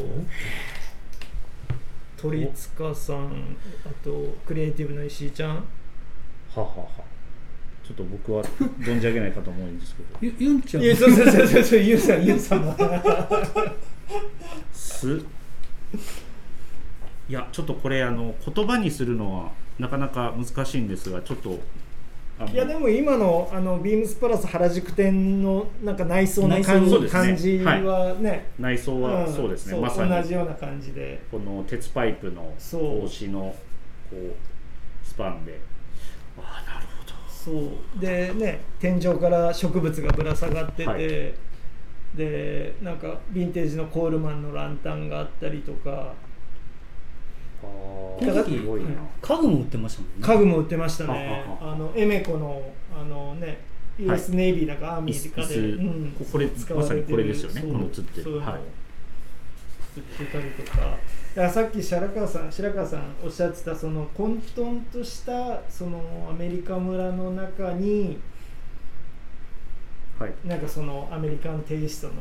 [2.15, 5.55] 鳥塚さんあとクリエイティブの石井ちゃん。
[5.55, 5.63] は
[6.55, 6.87] はは。
[7.85, 8.41] ちょっと僕は
[8.79, 10.09] 存じ上げないかと思うんですけど。
[10.25, 10.83] ゆゆんちゃん。
[10.83, 12.63] いやそうそうそうそうそうゆうさんゆうさん。
[12.63, 12.73] も
[14.71, 15.21] す
[17.29, 21.59] いやちょっとこれあの言葉にするのはなかなか難しいんですがちょっと
[22.51, 27.19] いやでも今のあのビームスプラス原宿店のなんか内装の感そうですね。
[27.27, 30.09] 感じはね、内装はんそうですね、そうまさに。
[30.09, 31.21] 同じような感じで。
[31.29, 33.53] この鉄パイプの格子の
[34.09, 34.33] こう
[35.05, 35.59] スパンで。
[36.37, 37.13] ああなるほど。
[37.29, 37.51] そ
[37.97, 37.99] う。
[37.99, 40.99] でね天井から植物がぶら下がってて、はい。
[42.15, 50.27] でなんかヴィンテージのコールマンのランタンがあったりとかあーだからすごいな、家具も売ってましたもんね。
[50.27, 51.43] 家具も売ってましたね。
[51.61, 52.61] あのエメコの
[52.93, 53.59] あのね
[53.97, 56.11] US ネイビーだかアーミーかで、うん。
[56.17, 56.99] ここれ使われてる。
[56.99, 57.61] まさにこれですよね。
[57.61, 58.21] このつって。
[58.21, 58.33] そう。
[58.33, 58.61] いうのをはい。
[59.97, 60.77] 売ってたりとか。
[60.79, 60.97] だか
[61.35, 68.19] らさっき白川さん白川さんおっしゃってたその混沌としたそのアメリカ村の中に
[70.17, 70.33] はい。
[70.45, 72.13] なんかそのアメリカンテイストの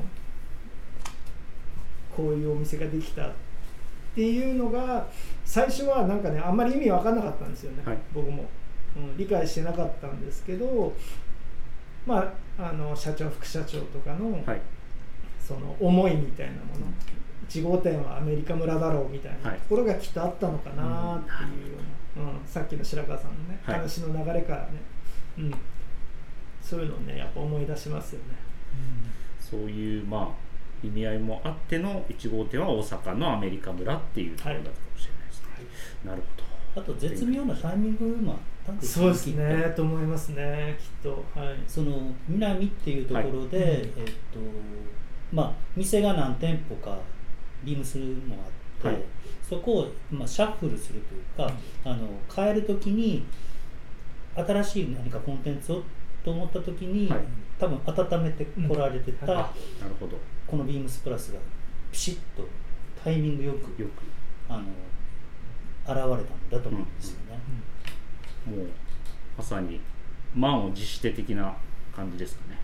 [2.16, 3.47] こういうお店ができたって
[4.16, 5.06] いうのが
[5.44, 7.98] 最初はなんかねあんまり意味分かんなかったんですよね、はい。
[8.12, 8.44] 僕も、
[8.96, 10.92] うん、理解してなかったんですけど
[12.06, 14.60] まああの社長副社長とかの、はい。
[15.40, 16.86] その思いみたいなもの。
[17.48, 19.58] 1号店はアメリカ村だろうみたいなはい。
[19.60, 21.78] ところがきっとあったのかなっていうよ
[22.16, 22.40] うな、うん。
[22.46, 23.74] さっきの白川さんのね、はい。
[23.76, 24.68] 話の流れからね、
[25.38, 25.54] うん、
[26.60, 28.36] そういうのをねやっぱ思い出しますよね。
[29.40, 30.47] そういうまあ
[30.82, 35.48] 意味合いもあっての1号店は大阪のアメリカ村っていうところだったかもしれないですね、
[36.04, 36.48] なるほ
[36.78, 39.72] あと絶妙なタイミングもあったんですそうですね。
[39.74, 41.24] と思いますねきっと。
[41.38, 41.56] はい。
[41.66, 43.84] その南っていうところで、はいえっ
[44.32, 44.38] と
[45.32, 46.98] まあ店が何店舗か
[47.64, 49.02] ビームスもあって、はい。
[49.42, 51.52] そこを、まあ、シャッフルするというか、
[51.84, 53.24] あの変える時に
[54.34, 55.82] 新しい何かコンテンツを
[56.24, 57.20] と思った時に、はい。
[57.58, 60.18] 多分温めてこられてた、どあなるほど。
[60.46, 61.38] このビームスプラスが
[61.90, 62.46] ピシッと
[63.02, 63.88] タイミングよくよ
[64.48, 64.62] あの
[65.86, 67.38] 現れたんだと思うんですよね。
[68.44, 68.66] くもう
[69.36, 69.80] まさに
[70.34, 71.54] 満を持して的な
[71.94, 72.58] 感じですかね。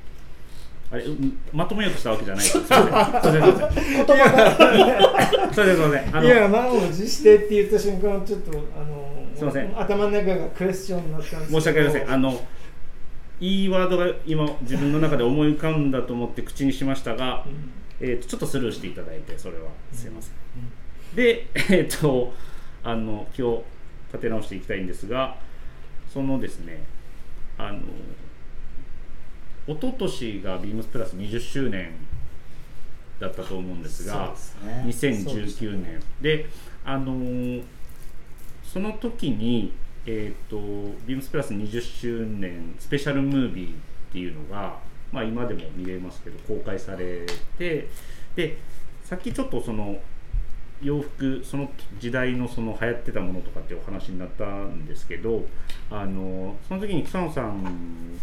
[0.90, 2.44] あれ、うんまとめようとしたわけじゃない。
[2.44, 2.82] ですすいません。
[2.84, 5.52] すいませんすいません言葉が。
[5.52, 9.80] すいませんすいませんあのいや満を持してって言った瞬間ちょっとあのすいません。
[9.80, 11.60] 頭の中がクエスチョンになったんですけど。
[11.60, 12.12] 申し訳ありません。
[12.12, 12.40] あの
[13.40, 17.72] いいワードが今自分の中で思い浮かんだと思って口にしましたが、うん。
[18.00, 20.34] えー、とちょっとスルーしていただいてそれはすいません、
[21.14, 22.34] で えっ、と
[22.82, 23.62] あの今日
[24.12, 25.36] 立て直していきたいんですが
[26.12, 26.82] そのですね
[27.56, 27.80] あの
[29.66, 31.92] 一昨年がビームスプラス20周年
[33.20, 34.84] だったと思うんですがね。
[34.86, 36.00] 2019年。
[36.20, 36.46] で
[36.84, 37.62] あのー
[38.74, 39.72] その時に、
[40.06, 40.58] えー、と
[41.06, 43.72] ビームスプラス20周年スペシャルムービーっ
[44.12, 44.78] ていうのが、
[45.12, 47.26] まあ、今でも見れますけど公開され
[47.58, 47.88] て
[48.36, 48.58] で
[49.02, 49.98] さっきちょっとその
[50.82, 55.46] 洋服その時代のその流行ってたものとかってお話になったんですけど
[55.90, 58.18] あのその時に草野さん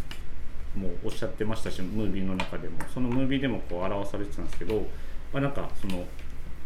[0.76, 4.86] もおっしゃってましたしムービーの中でもそのムービーでもこう表されてたんですけど、
[5.34, 6.04] まあ、なんかその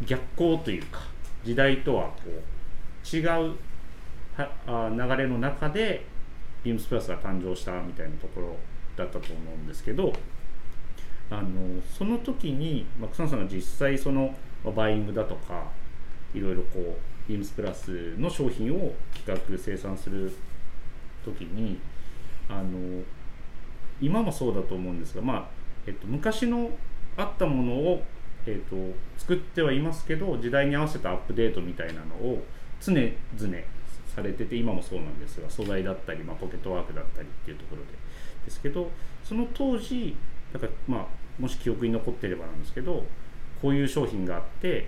[0.06, 1.02] 逆光というか
[1.44, 3.56] 時代とはこう違う
[4.38, 6.06] はあ流れの中で
[6.64, 8.56] ビームスプラスが誕生したみたいなところ
[8.98, 10.14] だったと思うんですけど
[11.30, 15.66] あのその時に、まあ、草野さんが実際その、まあバイングだとか
[16.34, 20.32] いろいろこうビームスプラスの商品を企画生産する
[21.24, 21.80] 時に
[22.50, 23.04] あの
[24.02, 25.46] 今もそうだと思うんですが、まあ
[25.88, 26.72] えっと、昔の
[27.18, 28.04] あったものを、
[28.46, 28.76] えっと、
[29.18, 32.44] 作ってはいますけど時代に合わせたアップデートみたいなのを
[32.82, 33.14] 常々
[34.16, 37.88] されてて今もそうなんですが素材だったり、まあ、ポケットワークだったりっていうところで。
[38.46, 38.92] ですけど
[39.24, 40.16] その当時
[40.54, 41.06] だから、まあ、
[41.42, 43.04] もし記憶に残ってればなんですけど
[43.60, 44.88] こういう商品があって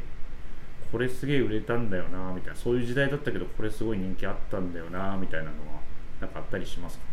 [0.92, 5.82] これすげえ売れたんだよなみたいなそういう時代だったけどこれすごい人気あったんだよなみたいなのは
[6.22, 7.04] なんかあったりしますか？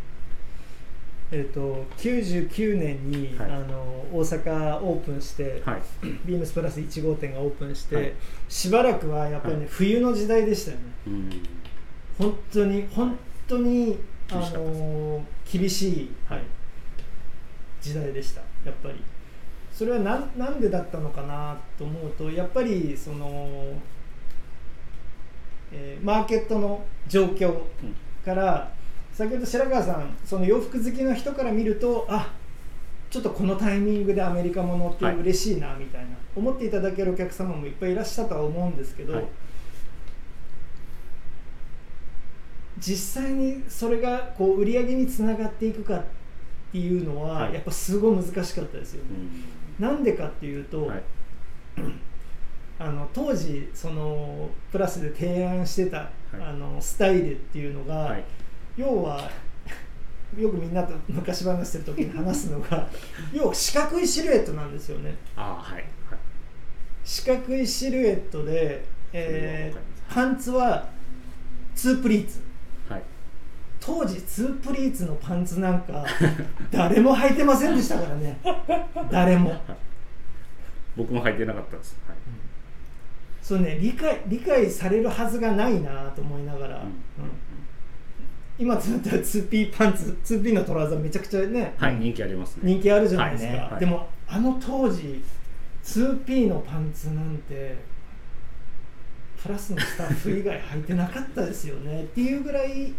[1.32, 3.50] えー、と99年に、はい。
[3.50, 5.82] あの大阪オープンして、はい。
[6.26, 8.12] ビームスプラス1号店がオープンして、はい。
[8.48, 9.68] しばらくはやっぱりね、はい。
[9.70, 10.82] 冬の時代でしたよね。
[11.06, 11.30] うん
[12.18, 13.98] 本当に本当に、
[14.30, 16.42] あの厳しい、はい
[17.80, 18.40] 時代でした。
[18.64, 18.94] やっぱり。
[19.70, 23.74] それはなんなんでだったのかなと思うとやっぱりその、
[25.72, 27.52] えーマーケットの状況
[28.24, 28.72] から、
[29.12, 32.32] 先ほど白川さんその洋服好きの人から見るとあ
[33.10, 35.16] ちょっとこのタイミングでアメリカものってはい。
[35.16, 39.24] 嬉しいなみたいな、思っていただけるお客様もいっぱいいらっしゃったとは思うんですけど、はい
[42.78, 46.04] 実際にそれがこう売り上げにつながっていくかっ
[46.72, 47.54] ていうのは、はい。
[47.54, 49.10] やっぱすごい難しかったですよね。
[49.78, 49.86] うん。
[49.86, 51.02] なんでかっていうと、はい。
[52.76, 58.24] あの当時そのプラスで提案してた、あのスタイルっていうのが、はい。
[58.76, 59.30] 要は
[60.36, 62.88] よくみんなと昔話してる時に話すのが
[63.32, 65.14] 要は四角いシルエットなんですよね。
[65.36, 65.78] ああはい。
[65.78, 65.84] はい。
[67.04, 70.88] 四角いシルエットで、えーパンツは
[71.74, 72.38] ツープリーツ。
[72.38, 72.43] はい
[73.84, 76.04] 当時ツープリーツのパンツなんか
[76.70, 78.38] 誰も履いてませんでしたからね。
[79.10, 79.54] 誰も。
[80.96, 81.98] 僕も履いてなかったです。
[82.08, 82.16] はい。
[83.42, 86.82] そうね理解理解されるはずがないなと思いながら、うん。
[86.82, 86.90] うん。
[88.58, 92.62] 今となっては 2P パンツ 2P のトラウザーめちゃくちゃね、はい人気ありますね。
[92.72, 93.70] 人気あるじゃないですか、はい。
[93.72, 93.80] はい。
[93.80, 95.22] でもあの当時
[95.84, 97.76] 2P のパンツなんて
[99.42, 102.04] プラスのスタッフ以外履いてなかったですよね。
[102.04, 102.94] っていうぐらい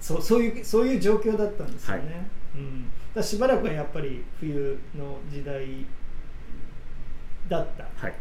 [0.00, 2.12] そうそういうそういう状況だったんですよね、はい。
[2.56, 5.66] うん、だしばらくはやっぱり冬の時代
[7.48, 7.84] だった。
[7.96, 8.14] はい。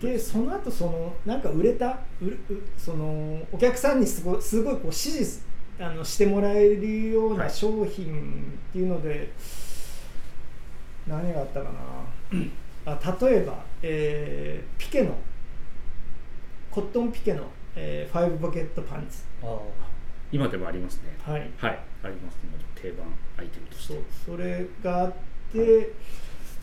[0.00, 2.36] でその後そのなんか売れたうう
[2.76, 5.46] そのお客さんにすごいすごいこう支持す
[5.78, 7.50] あのしてもらえるようはない。
[7.50, 9.32] 商品っていうので、
[11.06, 11.72] 何があったかな。
[12.86, 15.16] あ例えば、えーピケの
[16.70, 17.44] コットンピケの、
[17.76, 19.22] えーファイブポケットパンツ。
[19.42, 19.58] あ
[20.32, 21.16] 今でもありますね。
[21.22, 21.50] はい。
[21.58, 21.78] はい。
[22.02, 22.40] ありますね。
[22.74, 23.06] 定番
[23.38, 23.94] アイテムとして。
[23.94, 24.02] そう。
[24.36, 25.12] それがあっ
[25.52, 25.92] て、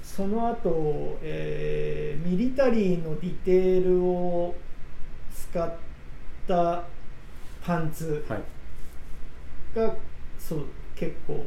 [0.03, 4.55] その後、えーミリタリーのディテールを
[5.33, 5.73] 使っ
[6.47, 6.83] た
[7.63, 8.41] パンツはい。
[9.75, 9.95] が、
[10.37, 11.45] そう結構。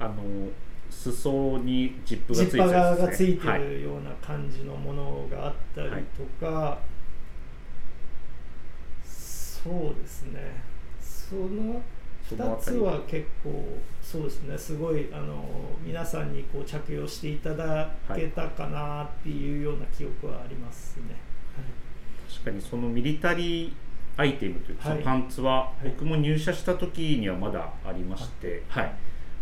[0.00, 0.14] あの
[0.90, 2.70] 裾にジップがジッパついてる
[3.06, 3.60] がついてはい。
[3.62, 6.78] るような感じのものがあったりとか、
[9.62, 10.62] そうですね。
[11.00, 11.80] その
[12.30, 14.58] 2つは結構そうですね。
[14.58, 15.44] すごいあの
[15.84, 21.16] 皆さんにこう着用していただけたかなっていうような記憶はありますね。
[22.28, 23.72] 確かにそのミリタリー
[24.16, 25.02] アイテムというか、はい。
[25.02, 28.94] パンツははい僕も入社した時にはまだありまして、はい。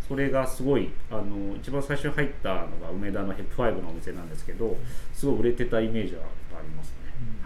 [0.06, 4.76] それがすごいあの一番最初に入ったのが梅田のヘップファイブのお店なんですけど
[5.12, 6.94] すごい売れてたイメージはありますね、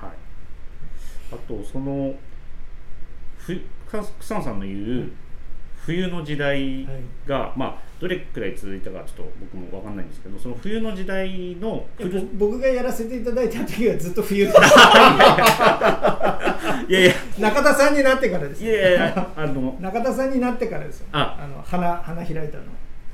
[0.00, 0.08] うん。
[0.08, 0.16] はい、
[1.30, 2.14] あとその
[3.46, 5.08] ふ草草野さんの言う、はい
[5.84, 7.02] 冬の時代はい。
[7.26, 11.86] が、まあどれくらい続いたかちょっと僕も分かんないんですけどその冬の時代の
[12.38, 14.46] 僕がやらせていただいた時はずっと冬。
[14.46, 14.52] で
[16.88, 17.12] いやいや。
[17.38, 21.06] 中田さんになってからですいやいやあの中田さんになってからですよ。
[21.12, 22.64] あの花花開いたの。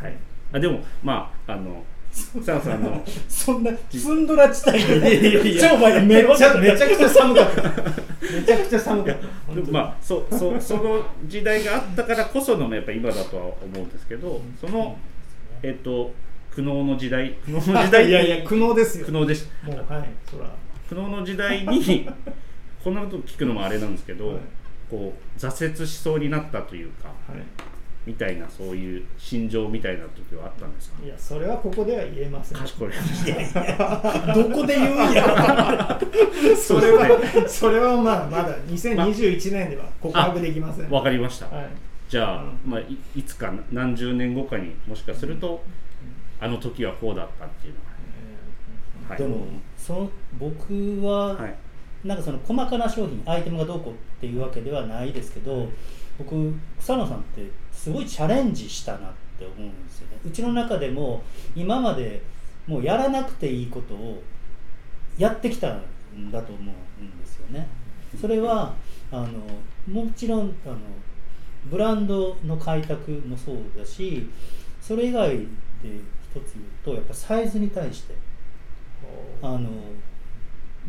[0.00, 0.16] はい。
[0.52, 1.82] あでもまああの
[2.40, 3.02] 草野さんの。
[3.28, 5.24] そんなツンドラ地帯でい。
[5.24, 5.70] やいやいや。
[5.70, 7.62] 超前めっちゃめちゃくちゃ寒かった。
[7.62, 9.72] めちゃくちゃ寒かった。
[9.72, 14.96] まあそそその時代があったからこそのやっぱ今だとは思うんですけどその
[15.62, 16.12] えっと
[16.54, 17.32] 苦悩の時代。
[17.44, 18.06] 苦悩の時代。
[18.08, 19.06] いやいや苦悩ですよ。
[19.06, 20.50] 苦悩でしもうはいそら。
[20.88, 22.08] 苦悩の時代に
[22.82, 24.36] こんなこと聞くのもあれなんですけど、はい。
[24.90, 27.42] こう挫折しそうになったというかはい
[28.07, 31.05] みたいなそういう心情みたいな時はあったんですか？
[31.05, 32.59] いやそれはここでは言えません。
[32.59, 36.01] 賢いどこで言うんや
[36.57, 40.90] それはそれはまあまだ2021年では告白できません。
[40.90, 41.68] わかりました、はい。
[42.09, 45.62] じゃあ、うんまあ、いいつか何十年後かにもしかすると、
[46.40, 47.80] あの時はこうだったっていうの
[49.09, 49.46] が、はい、でも
[49.76, 51.55] その僕は、はい。
[52.03, 55.68] なんかその細かな商品アイテムがどうこうっていうわけではないですけど、
[56.16, 57.42] 僕草野さんって
[57.80, 60.18] すごいチャレンジしたなって思うんですよね。
[60.22, 61.22] うちの中でも
[61.56, 62.20] 今まで
[62.66, 64.22] もうやらなくていいことを
[65.16, 65.80] やってきた
[66.14, 67.66] んだと思うんですよね。
[68.20, 68.74] それは
[69.10, 69.40] あの
[69.90, 70.76] もちろんあの
[71.70, 74.28] ブランドの開拓もそうだし
[74.82, 75.44] それ以外で
[75.84, 78.14] 一つ言うとやっぱサイズに対して。
[79.42, 79.70] あの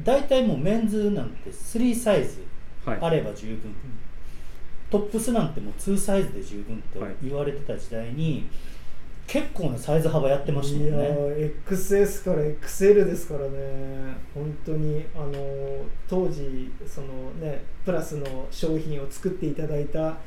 [0.04, 2.44] 大体もうメンズなんて3サイズ
[2.86, 3.00] はい。
[3.02, 3.74] あれば十分、
[4.92, 7.16] トップスなんてもう2サイズで十分ってはい。
[7.24, 8.50] 言われてた時代に、
[9.26, 14.18] 結構なサイズ幅やってましたいやもんねー XS から XL ですからね。
[14.34, 17.08] 本当にあの当時その
[17.40, 20.18] ねプラスの商品を作っていただいた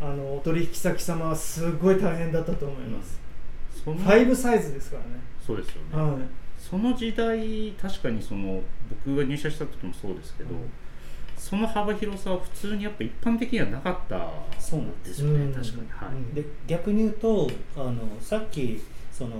[0.00, 3.20] あのお取引先様はすごい大変だったと思います、
[3.84, 5.20] その5サイズですからね。
[5.46, 6.22] そうですよね、はい。
[6.58, 8.62] その時代確かにその
[9.04, 10.58] 僕が入社した時もそうですけど、うん
[11.48, 14.28] その幅広さは普通にやっぱ一般的にはなかった
[14.60, 15.28] そうなんですよ。
[15.28, 15.54] ね、うん。
[15.54, 15.88] 確かに。
[15.88, 16.34] はい、うん。
[16.34, 19.36] で逆に言うとあのさっきその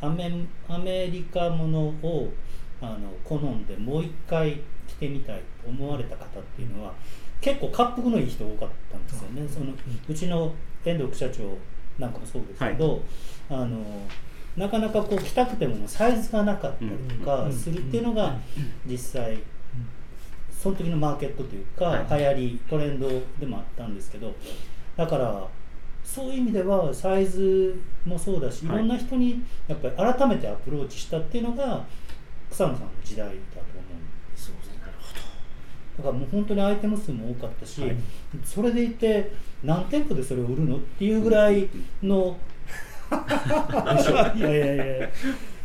[0.00, 2.32] アメアメリカものを
[2.80, 6.92] あの好んでもう一回着てみたいと思われた方っていうのは
[7.40, 9.66] 結構恰幅のいい人多かったんですよね、うんその
[10.08, 10.52] うちの
[10.84, 11.56] 遠藤副社長
[11.96, 13.02] なんかもそうですけど、
[13.48, 13.82] あの
[14.56, 18.36] なかなかこう着たくてもサイズがなかったりとかするっていうのが
[18.86, 19.38] 実際
[20.58, 22.20] その時のマーケットというか、はい。
[22.20, 24.34] 流行りトレンドでもあったんですけど
[24.96, 25.46] だから
[26.02, 28.78] そういう意味ではサイズもそうだし、い、はい。
[28.78, 31.84] ろんな人にやっぱり改めてアプローチしたっていうのが
[32.50, 34.80] 草野さんの時代だと思うんですよね。
[34.80, 34.92] なる
[35.98, 37.96] だからもう本当にアイテム数も多かったし、はい。
[38.44, 39.32] それでいて
[39.62, 41.68] 何店舗でそれを売るのっていうぐらい
[42.02, 42.36] の
[44.36, 45.00] いやいやいやい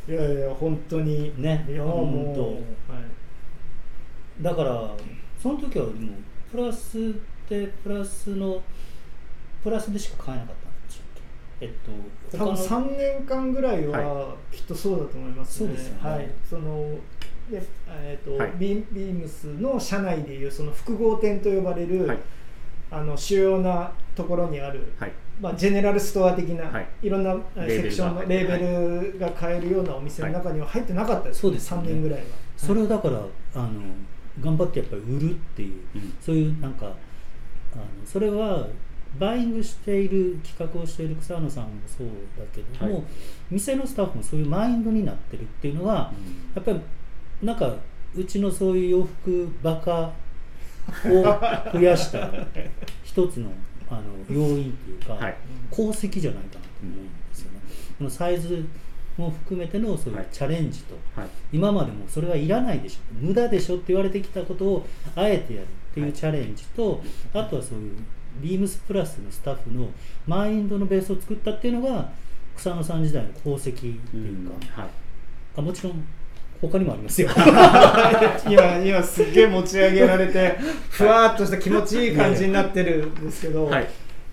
[0.08, 2.42] やいや本当にねいやも本当。
[2.42, 3.21] う、はい
[4.42, 4.92] だから
[5.42, 6.14] その時はでも
[6.52, 7.02] プラスっ
[7.48, 8.62] てプラスの
[9.64, 11.06] プラスでしか買えなかったんでしたっ
[11.60, 11.66] け？
[11.66, 11.72] えっ
[12.32, 15.68] と多分他の3年間ぐらいははきっとそうだと思いますね。
[15.68, 16.10] そうですよね。
[16.10, 16.98] はい、その
[17.50, 18.52] でえーとはい。
[18.58, 22.18] ビービームスの社内でいうその複合店と呼ばれる、はい。
[22.90, 25.12] あの主要なところにある、はい。
[25.40, 26.88] まあ、ジェネラルストア的な、はい。
[27.02, 27.36] い、ろんな
[27.66, 31.84] セクションのレーベルが買えるようなお店の中には入ってなかったです、そうですよね。
[31.90, 32.26] 3年ぐらいは。
[32.58, 33.26] それをだから
[33.56, 33.82] あの
[34.40, 36.14] 頑張ってやっぱり売るっていううん。
[36.22, 36.88] そういうなんか
[37.74, 38.68] あのそれは
[39.20, 42.08] バイングしている企画をしている草野さんもそう
[42.38, 43.04] だけども、はい。
[43.50, 46.14] 店のスタッフもそういうマインドになってるっていうのは、
[46.56, 46.80] やっぱり
[47.44, 47.76] なんか
[48.16, 50.14] うちのそういう洋服バカ
[51.06, 52.30] を増やした
[53.04, 53.52] 一つの
[53.90, 55.36] あの要因っていうか、はい。
[55.74, 57.60] 功績じゃないかなと思うんですよね。
[57.98, 58.66] このサイズ
[59.18, 60.26] も含めてのそういはい。
[60.26, 61.30] うチャレンジと、はい。
[61.54, 67.02] 今までもそれはいらないでしょ無駄でしょって言われてきたことをあえてやるっていうチャレンジと、
[67.34, 67.92] あとはそういう
[68.42, 69.90] ビームスプラスのスタッフの
[70.26, 72.10] マインドのベースを作ったっていうのが
[72.56, 74.90] 草野さん時代の功績っていうか、はい。
[75.58, 76.04] あもちろん
[76.62, 77.30] 他にもありますよ。
[78.48, 80.58] 今今すっげえ持ち上げられて
[80.90, 83.88] ふわーっとした気持ちいい感じになってるんですけど、はい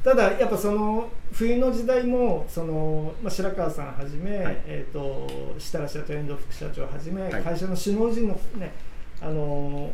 [0.08, 4.62] ただやっぱその冬の時代もその、まあ、白川さんはじめ、はい。
[4.64, 7.42] えー、と設楽社長遠藤副社長はじめ、はい。
[7.42, 8.72] 会社の首脳陣のね
[9.20, 9.92] あの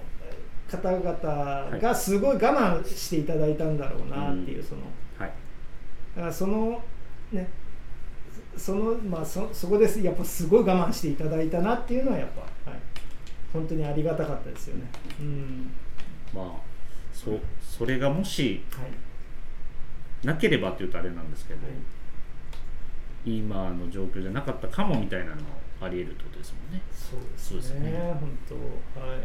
[0.70, 4.64] 方々がすごい我慢していただいたんだろうなっていう、うん。
[4.64, 4.82] その。
[5.18, 5.32] はい。
[6.14, 6.80] だからその
[7.32, 7.48] ね
[8.56, 10.00] そのまあそそこです。
[10.00, 12.28] やっぱすごい我慢していただいたなっていうのはやっ
[12.64, 12.80] ぱ、はい、
[13.52, 14.84] 本当にありがたかったですよね。
[15.18, 15.72] うん。
[16.32, 16.52] まあ
[17.12, 19.03] そそれがもしはい
[20.24, 21.60] なければっていうとあれなんですけど、
[23.24, 25.42] 今の状況じゃなかったかもみたいなのも
[25.80, 26.82] あり得るってことですもんね。
[26.92, 27.80] そうですね。
[27.80, 28.54] すね本当
[29.00, 29.18] はい。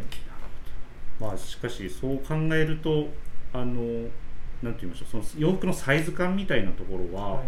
[1.20, 3.08] まあしかしそう考えると
[3.54, 3.74] あの
[4.64, 7.48] なんて言いましょうその洋服のサイズ感みたいなところは、はい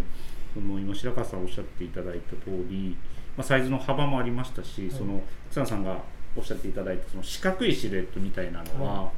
[0.53, 2.95] その今白川さんおっしゃっていただいた通り、
[3.37, 6.01] まあ、サイズの幅もありましたし、いその草野さんが
[6.35, 9.11] おっしゃっていただいたその四角いシルエットみたいなのは、は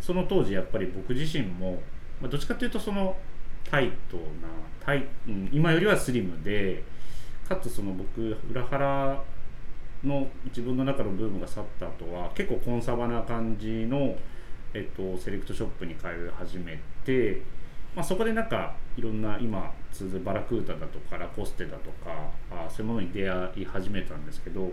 [0.00, 1.82] その当時やっぱり僕自身も、
[2.20, 3.16] まあ、どっちかというとその
[3.70, 4.22] タイトな
[4.80, 6.82] タイ、うん、今よりはスリムで
[7.48, 9.22] かつその僕裏腹
[10.04, 14.16] の自分の中のブームが去った後は結構コンサバな感じの、
[14.72, 17.42] えっと、セレクトショップに通い始めて、
[17.96, 24.72] まあ、そこでなんかいろんな今通ずバラクータだとかラコステだとかあそういうものに出会い始めたんですけど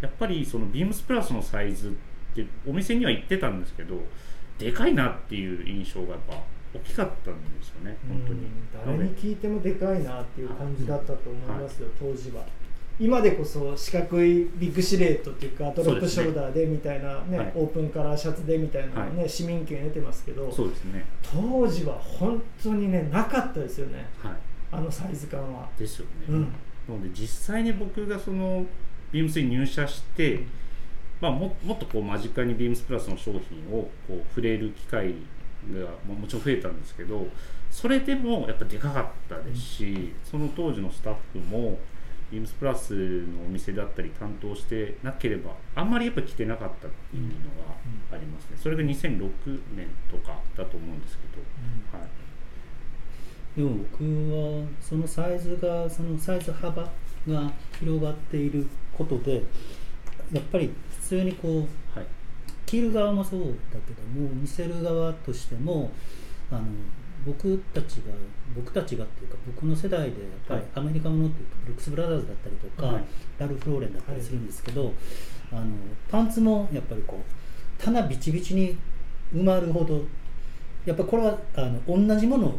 [0.00, 1.90] やっぱりそのビームスプラスのサイズっ
[2.34, 3.96] てお店には行ってたんですけど
[4.58, 6.34] でかいなっていう印象がやっぱ
[6.74, 8.40] 大きかったんですよね本当に。
[8.40, 12.44] うん誰に聞いてもでかいなっていう感じだったと思いますよ、当時は。
[12.98, 17.52] 今でこそ四角いビッグシルエットっていうかドロップショルダーでみたいなねはい。
[17.54, 21.04] オープンカラーシャツでみたいなね、は市民権得てますけどそうですね。
[21.22, 24.32] 当時は本当にねなかったですよねはい。
[24.72, 25.68] あのサイズ感は。
[25.78, 26.42] ですよね、うん。
[26.42, 26.48] な
[26.88, 28.66] ので実際に僕がその
[29.12, 30.44] ビームスに入社して、
[31.20, 33.40] まあ、ももっとこう間近にビームスプラスの商品
[33.72, 35.14] をこう触れる機会
[35.70, 37.26] がももちろん増えたんですけど
[37.70, 41.78] それでもやっぱでかかったですし、その当時のスタッフも
[42.30, 47.74] ビームスプラスのお店だったり担当してなければあんまりやっぱ来てなかったっていうのが
[48.12, 48.56] ありますね。
[48.56, 49.30] それが2006
[49.76, 51.24] 年とかだと思うんですけ
[51.94, 52.08] ど、はい、
[53.56, 54.04] でも僕
[54.62, 56.82] はそのサイズがそのサイズ幅
[57.28, 59.42] が広がっていることで
[60.32, 61.68] やっぱり普通にこうはい
[62.66, 63.46] 着る側もそうだ
[63.86, 65.90] けども見せる側としても
[66.50, 66.62] あの
[67.24, 68.12] 僕たちが
[68.54, 70.12] 僕たちがっていうか僕の世代でやっ
[70.46, 70.70] ぱりはい。
[70.74, 73.04] アメリカものっていうとブルックス・ブラザーズだったりとか、はい。
[73.38, 74.92] ラルフ・ローレンだったりするんですけど、
[75.52, 75.66] あの
[76.10, 78.76] パンツもやっぱりこう棚ビチビチに
[79.34, 80.04] 埋まるほど
[80.84, 82.58] やっぱこれはあの同じものを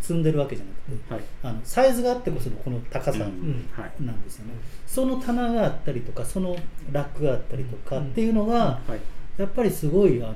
[0.00, 1.24] 積んでるわけじゃなくてはい。
[1.42, 3.68] あのサイズがあってこそのこの高さ、うん。
[3.72, 4.04] はい。
[4.04, 4.52] なんですよね、
[4.86, 6.56] その棚があったりとかその
[6.92, 9.00] ラックがあったりとかうんっていうのが、はい
[9.40, 10.34] やっぱりすごいあの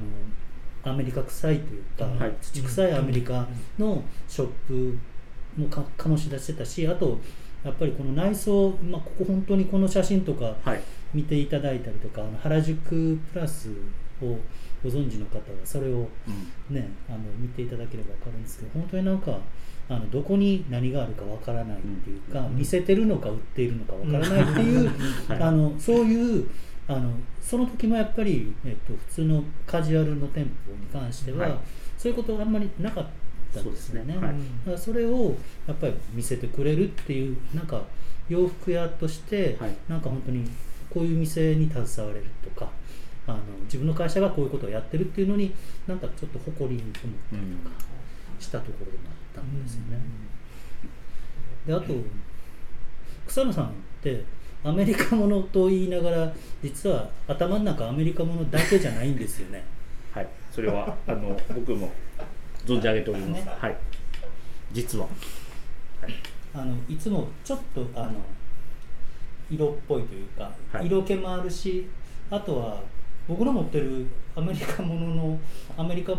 [0.90, 2.34] アメリカ臭いというか、はい。
[2.40, 3.46] 土臭いアメリカ
[3.78, 4.98] のショップ
[5.58, 7.18] もか醸し出してたしあと
[7.62, 10.80] やっぱりこの内装、まあ、ここ本当にこの写真とかはい。
[11.12, 13.68] 見ていただいたりとかあの原宿プラス
[14.20, 14.36] を
[14.82, 16.08] ご存知の方はそれを
[16.70, 16.74] うん。
[16.74, 19.38] ねあの見ていただければ分かるんですけど本当になんか
[19.88, 22.56] あのどこに何があるか分からないっていうか、うん。
[22.56, 24.90] 見せてるのか売っているのか分からないっていう、
[25.28, 25.42] はい。
[25.42, 26.48] あのそういう
[26.86, 27.12] あの
[27.42, 31.58] その時もやっぱり、えっと、普通のカジュアルの店舗に関しては、はい。
[31.96, 33.06] そういうことがあんまりなかっ
[33.54, 34.14] たんですよね。
[34.14, 34.26] そね。
[34.26, 34.36] はい。
[34.36, 35.34] だからそれを
[35.66, 37.82] やっぱり見せてくれるっていうなんか
[38.28, 39.74] 洋服屋として、はい。
[39.88, 40.50] なんか本当に
[40.90, 42.70] こういう店に携われるとか
[43.26, 45.52] あの自分の会社がこういうことをやってるっていうのに
[45.86, 46.92] なんかちょっと誇りに思っ
[47.30, 47.76] たりとか
[48.38, 49.98] したところでもあったんですよね。
[51.66, 51.94] であと
[53.26, 53.70] 草野さんっ
[54.02, 54.22] て
[54.64, 59.62] アメリカものと言いながら実は頭の中アメリカものだけじゃないんですよね。
[60.10, 61.92] はい、それはあの僕も
[62.64, 63.44] 存じ上げております。
[63.44, 63.52] ね。
[63.58, 63.76] はい、
[64.72, 65.04] 実は、
[66.00, 66.12] はい、
[66.54, 68.12] あのいつもちょっとあの
[69.50, 70.86] 色っぽいというか、はい。
[70.86, 71.86] 色気もあるし
[72.30, 72.80] あとは
[73.28, 75.38] 僕の持ってるアメリカものの
[75.76, 76.14] アメリカ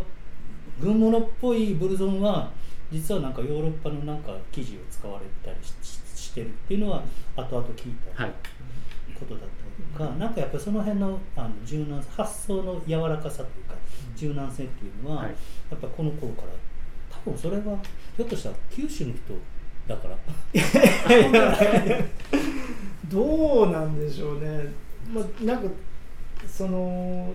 [0.79, 2.51] 軍物っぽいブルゾンは
[2.91, 5.99] 実はなんかヨーロッパのなんか生地を使われたりしし
[6.35, 7.01] してるっていうのは
[7.37, 8.33] 後々聞いたはい、
[9.17, 13.75] ことだったりとか、なんかやっぱりその辺のあの柔軟発想の柔らかさというか
[14.17, 15.29] 柔軟性っていうのは、はい。
[15.29, 15.33] や
[15.77, 16.49] っぱこの頃から
[17.09, 17.63] 多分それは
[18.17, 19.33] ひょっとしたら九州の人
[19.87, 20.17] だから。
[23.07, 24.73] どうなんでしょうね、
[25.13, 25.69] まあ、なんか
[26.47, 27.31] その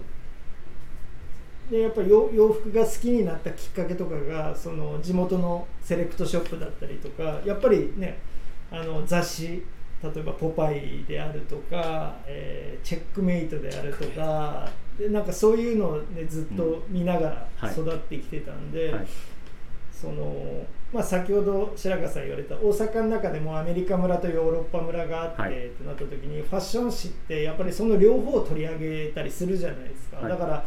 [1.70, 8.18] でやっぱり洋洋服が好きになったきっかけとかがその地元のセレクトショップだったりとかやっぱりね
[8.70, 9.64] あの雑誌
[10.02, 18.90] 例えば「ポパイ」であるとか、えーチェックメイトであるとかでなんかそういうのを、ね、ずっと見ながら育ってきてたんで。
[18.92, 19.06] はい、
[19.92, 25.52] そのまあ、先ほど白川さん言われた大阪の中でもアメリカ村とヨーロッパ村があって、はい。
[25.52, 30.28] ってなった時にファッション誌ってやっぱりその両方を取り上げたりするじゃないですか、はい。
[30.28, 30.64] だから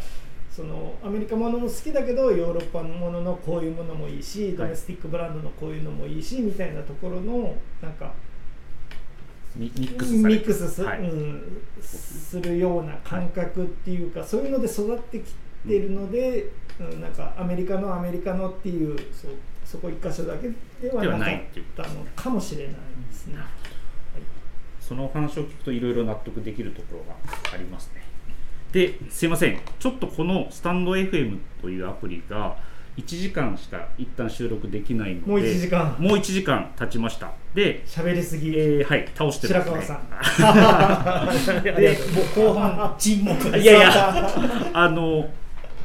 [0.56, 8.14] そのアメリカものも好きだけどヨーロッパもののこういうものもいいし、ドメスティックブランドのこういうのもいいしみたいなところのなんか
[9.56, 11.00] ミミックスミックスす,、はい。
[11.00, 15.34] うん、するような感覚っていうか、そういうので育ってき
[15.68, 19.32] てるので、うん、なんかアメリカのアメリカのっていうそう
[19.66, 20.50] そこ一箇所だけ
[20.82, 21.40] ではなかっ
[21.76, 22.76] たのかもしれない
[23.10, 23.38] ですね。
[24.80, 27.16] そのお話を聞くといろいろ納得できるところが
[27.54, 28.03] ありますね。
[28.74, 32.58] ですいません、ちょっとこのスタンド FM というアプリが
[32.98, 35.96] 1時間しか一旦収録できないので、もう1時間。
[36.00, 37.32] もう1時間経ちました。
[37.54, 39.64] で、喋りすぎ、えーはい、倒してるね。
[39.64, 41.64] 川さん。
[41.64, 41.98] で
[42.36, 44.30] 後半沈黙いやいや、
[44.74, 45.30] あの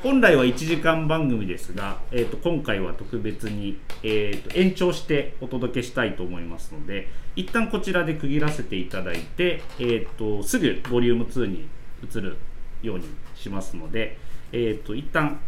[0.02, 11.68] 本来は1時間番組ですが、えー、と今回は特別に、えー、と延長してお届けしたいと思いますので、一旦こちらで区切らせていただいて、えー、とすぐボリューム2に
[12.02, 12.38] 移る
[12.82, 14.18] ようにしますので、
[14.52, 15.40] えー、と一旦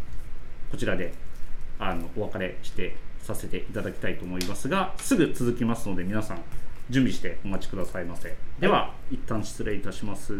[0.71, 1.13] こちらで
[1.79, 6.41] あのお別れしてさせていただきたいと思いますが、すぐ続きますので、皆さん
[6.89, 8.35] 準備してお待ちくださいませ。
[8.59, 10.33] では、一旦失礼いたします。